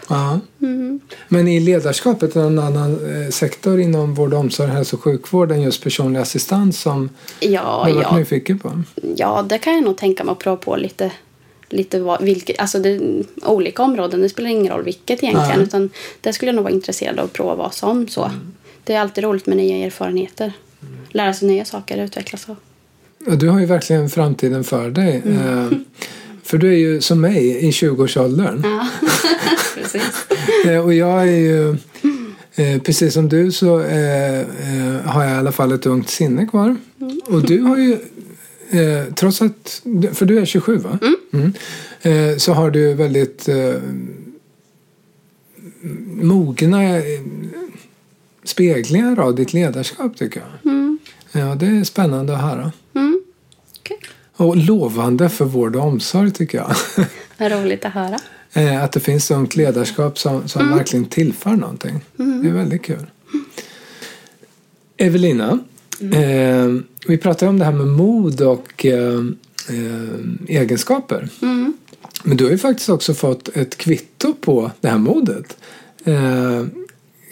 Mm. 0.61 0.99
Men 1.27 1.47
i 1.47 1.59
ledarskapet, 1.59 2.35
är 2.35 2.39
det 2.41 2.47
en 2.47 2.59
annan 2.59 3.23
eh, 3.23 3.29
sektor 3.29 3.79
inom 3.79 4.13
vård 4.13 4.33
och 4.33 4.39
omsorg, 4.39 4.69
hälso 4.69 4.95
och 4.95 5.03
sjukvård 5.03 5.51
än 5.51 5.61
just 5.61 5.83
personlig 5.83 6.19
assistans 6.19 6.81
som 6.81 7.09
Ja, 7.39 7.49
du 7.49 7.57
har 7.57 7.93
varit 7.93 8.07
ja, 8.11 8.17
nyfiken 8.17 8.59
på? 8.59 8.81
ja, 9.15 9.45
det 9.49 9.57
kan 9.57 9.73
jag 9.73 9.83
nog 9.83 9.97
tänka 9.97 10.23
mig 10.23 10.31
att 10.31 10.39
prova 10.39 10.57
på 10.57 10.75
lite. 10.75 11.11
Lite 11.69 11.99
vad, 11.99 12.23
vilket, 12.23 12.59
alltså 12.59 12.79
det, 12.79 13.01
olika 13.45 13.83
områden, 13.83 14.21
det 14.21 14.29
spelar 14.29 14.49
ingen 14.49 14.73
roll 14.73 14.83
vilket 14.83 15.23
egentligen. 15.23 15.57
Nej. 15.57 15.67
Utan 15.67 15.89
det 16.21 16.33
skulle 16.33 16.49
jag 16.49 16.55
nog 16.55 16.63
vara 16.63 16.73
intresserad 16.73 17.19
av 17.19 17.25
att 17.25 17.33
prova 17.33 17.55
vad 17.55 17.73
som 17.73 18.07
så. 18.07 18.31
Det 18.83 18.93
är 18.93 18.99
alltid 18.99 19.23
roligt 19.23 19.47
med 19.47 19.57
nya 19.57 19.85
erfarenheter. 19.85 20.53
Lära 21.09 21.33
sig 21.33 21.47
nya 21.47 21.65
saker, 21.65 21.97
utvecklas. 21.97 22.49
Och. 22.49 22.57
Och 23.31 23.37
du 23.37 23.49
har 23.49 23.59
ju 23.59 23.65
verkligen 23.65 24.09
framtiden 24.09 24.63
för 24.63 24.89
dig. 24.89 25.23
Eh, 25.25 25.67
för 26.43 26.57
du 26.57 26.73
är 26.73 26.77
ju 26.77 27.01
som 27.01 27.21
mig 27.21 27.65
i 27.67 27.71
20-årsåldern. 27.71 28.61
Ja, 28.63 28.87
precis. 29.75 30.27
Eh, 30.65 30.77
och 30.77 30.93
jag 30.93 31.21
är 31.21 31.37
ju, 31.37 31.69
eh, 32.55 32.81
precis 32.81 33.13
som 33.13 33.29
du 33.29 33.51
så 33.51 33.77
har 35.05 35.23
jag 35.23 35.31
i 35.31 35.37
alla 35.37 35.51
fall 35.51 35.71
ett 35.71 35.85
ungt 35.85 36.09
sinne 36.09 36.45
kvar. 36.45 36.75
Och 37.25 37.41
du 37.45 37.61
har 37.61 37.77
ju, 37.77 37.97
eh, 38.69 39.13
trots 39.15 39.41
att, 39.41 39.81
för 40.13 40.25
du 40.25 40.39
är 40.39 40.45
27 40.45 40.77
va? 40.77 40.99
Mm. 41.33 41.53
Eh, 42.01 42.37
så 42.37 42.53
har 42.53 42.71
du 42.71 42.93
väldigt 42.93 43.49
eh, 43.49 43.75
mogna 46.21 47.01
speglingar 48.43 49.19
av 49.19 49.35
ditt 49.35 49.53
ledarskap 49.53 50.17
tycker 50.17 50.39
jag. 50.39 50.71
Mm. 50.73 50.99
Ja, 51.31 51.55
det 51.55 51.65
är 51.65 51.83
spännande 51.83 52.35
att 52.35 52.41
höra. 52.41 52.71
Mm. 52.95 53.21
Kul. 53.83 53.97
Och 54.35 54.57
lovande 54.57 55.29
för 55.29 55.45
vård 55.45 55.75
och 55.75 55.83
omsorg 55.83 56.31
tycker 56.31 56.57
jag. 56.57 56.75
Vad 57.37 57.51
roligt 57.51 57.85
att 57.85 57.93
höra. 57.93 58.17
Eh, 58.53 58.83
Att 58.83 58.91
det 58.91 58.99
finns 58.99 59.31
ungt 59.31 59.55
ledarskap 59.55 60.19
som, 60.19 60.47
som 60.47 60.69
verkligen 60.69 61.05
tillför 61.05 61.49
någonting. 61.49 62.01
Det 62.15 62.49
är 62.49 62.53
väldigt 62.53 62.83
kul. 62.83 63.05
Evelina, 64.97 65.59
eh, 66.13 66.67
vi 67.07 67.17
pratade 67.17 67.49
om 67.49 67.59
det 67.59 67.65
här 67.65 67.71
med 67.71 67.87
mod 67.87 68.41
och 68.41 68.85
eh, 68.85 69.19
eh, 69.69 70.19
egenskaper. 70.47 71.29
Mm. 71.41 71.73
Men 72.23 72.37
du 72.37 72.43
har 72.43 72.51
ju 72.51 72.57
faktiskt 72.57 72.89
också 72.89 73.13
fått 73.13 73.47
ett 73.57 73.77
kvitto 73.77 74.33
på 74.33 74.71
det 74.81 74.87
här 74.87 74.97
modet. 74.97 75.57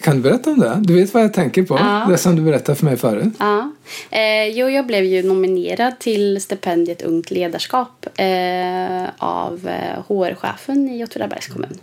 Eh, 0.01 0.03
kan 0.03 0.15
du 0.15 0.21
berätta 0.21 0.49
om 0.49 0.59
det? 0.59 0.79
Du 0.83 0.93
vet 0.93 1.13
vad 1.13 1.23
jag 1.23 1.33
tänker 1.33 1.63
på? 1.63 1.75
Ja. 1.75 2.05
Det 2.09 2.17
som 2.17 2.35
du 2.35 2.41
berättade 2.41 2.75
för 2.75 2.85
mig 2.85 2.97
förut. 2.97 3.33
Ja. 3.39 3.71
Eh, 4.09 4.47
jo, 4.47 4.69
jag 4.69 4.87
blev 4.87 5.03
ju 5.03 5.23
nominerad 5.23 5.99
till 5.99 6.41
stipendiet 6.41 7.01
Ungt 7.01 7.31
ledarskap 7.31 8.05
eh, 8.15 9.03
av 9.17 9.67
eh, 9.67 10.03
HR-chefen 10.07 10.89
i 10.89 11.03
Åtvidabergs 11.03 11.47
kommun. 11.47 11.77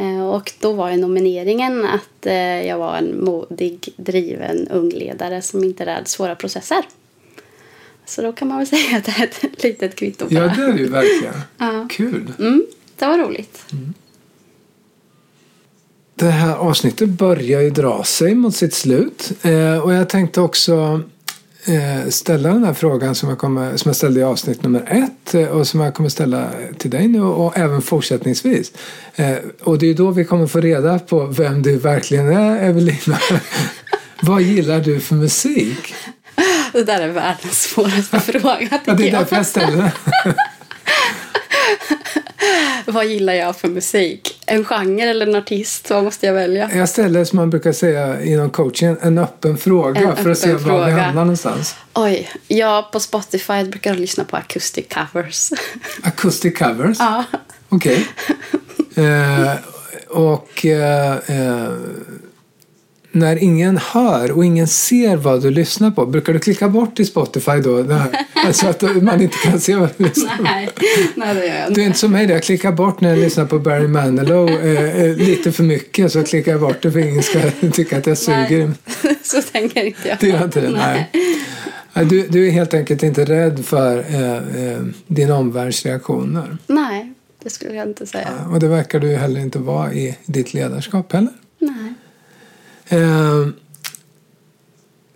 Eh, 0.00 0.28
och 0.28 0.52
då 0.60 0.72
var 0.72 0.90
ju 0.90 0.96
nomineringen 0.96 1.84
att 1.84 2.26
eh, 2.26 2.66
jag 2.66 2.78
var 2.78 2.96
en 2.96 3.24
modig, 3.24 3.88
driven 3.96 4.68
ung 4.68 4.90
ledare 4.90 5.42
som 5.42 5.64
inte 5.64 5.86
rädd 5.86 6.08
svåra 6.08 6.34
processer. 6.34 6.84
Så 8.06 8.22
då 8.22 8.32
kan 8.32 8.48
man 8.48 8.58
väl 8.58 8.66
säga 8.76 8.96
att 8.96 9.04
det 9.04 9.18
är 9.18 9.24
ett 9.24 9.62
litet 9.62 9.94
kvitto 9.94 10.28
på 10.28 10.34
Ja, 10.34 10.40
det. 10.40 10.54
det 10.56 10.62
är 10.62 10.72
det 10.72 10.78
ju 10.78 10.88
verkligen. 10.88 11.34
Ja. 11.58 11.88
Kul. 11.90 12.32
Mm, 12.38 12.66
det 12.98 13.06
var 13.06 13.18
roligt. 13.18 13.64
Det 16.18 16.30
här 16.30 16.54
avsnittet 16.56 17.08
börjar 17.08 17.60
ju 17.60 17.70
dra 17.70 18.04
sig 18.04 18.34
mot 18.34 18.56
sitt 18.56 18.74
slut. 18.74 19.32
Eh, 19.42 19.78
och 19.78 19.92
jag 19.94 20.08
tänkte 20.08 20.40
också 20.40 21.00
eh, 21.66 22.08
ställa 22.08 22.48
den 22.48 22.64
här 22.64 22.74
frågan 22.74 23.14
som 23.14 23.28
jag, 23.28 23.38
kommer, 23.38 23.76
som 23.76 23.88
jag 23.88 23.96
ställde 23.96 24.20
i 24.20 24.22
avsnitt 24.22 24.62
nummer 24.62 24.82
ett 24.90 25.34
eh, 25.34 25.46
och 25.48 25.66
som 25.66 25.80
jag 25.80 25.94
kommer 25.94 26.08
ställa 26.08 26.48
till 26.78 26.90
dig 26.90 27.08
nu 27.08 27.22
och 27.22 27.58
även 27.58 27.82
fortsättningsvis. 27.82 28.72
Eh, 29.16 29.36
och 29.62 29.78
det 29.78 29.86
är 29.90 29.94
då 29.94 30.10
vi 30.10 30.24
kommer 30.24 30.46
få 30.46 30.60
reda 30.60 30.98
på 30.98 31.26
vem 31.26 31.62
du 31.62 31.76
verkligen 31.76 32.28
är, 32.28 32.68
Evelina. 32.68 33.18
Vad 34.22 34.42
gillar 34.42 34.80
du 34.80 35.00
för 35.00 35.14
musik? 35.14 35.94
Det 36.72 36.84
där 36.84 37.00
är 37.00 37.08
världens 37.08 37.62
svåraste 37.62 38.20
fråga 38.32 38.80
Ja, 38.84 38.94
det 38.94 39.02
är 39.08 39.12
jag. 39.12 39.20
därför 39.20 39.36
jag 39.36 39.46
ställer 39.46 39.76
den. 39.76 39.90
Vad 42.86 43.06
gillar 43.06 43.32
jag 43.34 43.56
för 43.56 43.68
musik? 43.68 44.40
En 44.46 44.64
genre 44.64 45.02
eller 45.10 45.26
en 45.26 45.34
artist? 45.34 45.90
Vad 45.90 46.04
måste 46.04 46.26
jag 46.26 46.34
välja? 46.34 46.70
Jag 46.74 46.88
ställer 46.88 47.24
som 47.24 47.36
man 47.36 47.50
brukar 47.50 47.72
säga 47.72 48.22
inom 48.22 48.50
coaching 48.50 48.96
en 49.00 49.18
öppen 49.18 49.58
fråga 49.58 50.00
En 50.00 50.16
för 50.16 50.30
att 50.30 50.38
se 50.38 50.52
öppen 50.52 50.68
var 50.68 50.78
vi 50.86 50.90
fråga. 50.92 51.02
hamnar 51.02 51.22
någonstans. 51.24 51.74
Oj, 51.94 52.30
jag 52.48 52.92
på 52.92 53.00
Spotify 53.00 53.64
brukar 53.64 53.94
lyssna 53.94 54.24
på 54.24 54.36
acoustic 54.36 54.86
covers. 54.88 55.50
Acoustic 56.02 56.58
covers. 56.58 56.96
ja. 57.00 57.24
Okej. 57.68 58.06
Eh, 58.96 59.50
och 60.08 60.66
eh, 60.66 61.12
eh, 61.12 61.72
när 63.18 63.36
ingen 63.42 63.76
hör 63.78 64.32
och 64.32 64.44
ingen 64.44 64.66
ser 64.68 65.16
vad 65.16 65.42
du 65.42 65.50
lyssnar 65.50 65.90
på, 65.90 66.06
brukar 66.06 66.32
du 66.32 66.38
klicka 66.38 66.68
bort 66.68 67.00
i 67.00 67.04
Spotify 67.04 67.52
då? 67.64 67.84
Så 68.52 68.68
att 68.68 68.82
man 69.02 69.20
inte 69.22 69.36
kan 69.38 69.60
se 69.60 69.76
vad 69.76 69.88
du 69.96 70.04
lyssnar 70.04 70.36
på? 70.36 70.42
Nej, 70.42 70.68
nej, 71.14 71.34
det 71.34 71.46
gör 71.46 71.54
jag 71.54 71.64
Du 71.64 71.68
inte. 71.68 71.80
är 71.82 71.86
inte 71.86 71.98
som 71.98 72.12
mig, 72.12 72.30
jag 72.30 72.42
klickar 72.42 72.72
bort 72.72 73.00
när 73.00 73.08
jag 73.08 73.18
lyssnar 73.18 73.44
på 73.44 73.58
Barry 73.58 73.88
Manilow 73.88 74.48
eh, 74.50 75.00
eh, 75.02 75.16
lite 75.16 75.52
för 75.52 75.64
mycket 75.64 76.12
så 76.12 76.22
klickar 76.24 76.52
jag 76.52 76.60
bort 76.60 76.82
det 76.82 76.92
för 76.92 76.98
ingen 76.98 77.22
ska 77.22 77.40
tycka 77.72 77.98
att 77.98 78.06
jag 78.06 78.18
suger. 78.18 78.72
Nej, 79.02 79.16
så 79.22 79.42
tänker 79.42 79.84
inte 79.84 80.08
jag. 80.08 80.18
Du 80.20 80.28
gör 80.28 80.44
inte 80.44 80.60
det? 80.60 80.70
Nej. 80.70 81.10
Nej, 81.92 82.04
Du, 82.04 82.26
du 82.28 82.46
är 82.46 82.50
helt 82.50 82.74
enkelt 82.74 83.02
inte 83.02 83.24
rädd 83.24 83.64
för 83.64 83.98
eh, 83.98 84.32
eh, 84.72 84.80
din 85.06 85.30
omvärlds 85.30 85.86
reaktioner. 85.86 86.58
Nej, 86.66 87.12
det 87.42 87.50
skulle 87.50 87.74
jag 87.74 87.88
inte 87.88 88.06
säga. 88.06 88.28
Och 88.52 88.60
det 88.60 88.68
verkar 88.68 89.00
du 89.00 89.08
heller 89.16 89.40
inte 89.40 89.58
vara 89.58 89.92
i 89.92 90.16
ditt 90.26 90.54
ledarskap 90.54 91.12
heller. 91.12 91.32
Eh, 92.88 93.48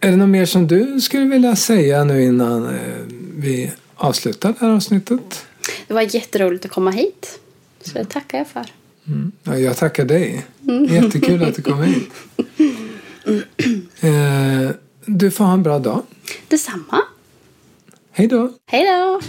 är 0.00 0.10
det 0.10 0.16
något 0.16 0.28
mer 0.28 0.46
som 0.46 0.66
du 0.66 1.00
skulle 1.00 1.24
vilja 1.24 1.56
säga 1.56 2.04
nu 2.04 2.22
innan 2.22 2.66
eh, 2.66 2.96
vi 3.36 3.72
avslutar 3.94 4.48
det 4.48 4.66
här 4.66 4.72
avsnittet? 4.72 5.46
Det 5.88 5.94
var 5.94 6.14
jätteroligt 6.14 6.64
att 6.64 6.70
komma 6.70 6.90
hit. 6.90 7.38
Så 7.82 7.98
det 7.98 8.04
tackar 8.04 8.38
jag 8.38 8.48
för. 8.48 8.66
Mm. 9.06 9.32
Ja, 9.42 9.58
jag 9.58 9.76
tackar 9.76 10.04
dig. 10.04 10.44
Jättekul 10.88 11.42
att 11.42 11.54
du 11.56 11.62
kom 11.62 11.82
hit. 11.82 12.10
Eh, 14.00 14.70
du 15.04 15.30
får 15.30 15.44
ha 15.44 15.52
en 15.52 15.62
bra 15.62 15.78
dag. 15.78 16.02
Detsamma. 16.48 16.98
Hej 18.10 18.26
då! 18.26 18.52
Hej 18.66 18.86
då! 18.86 19.20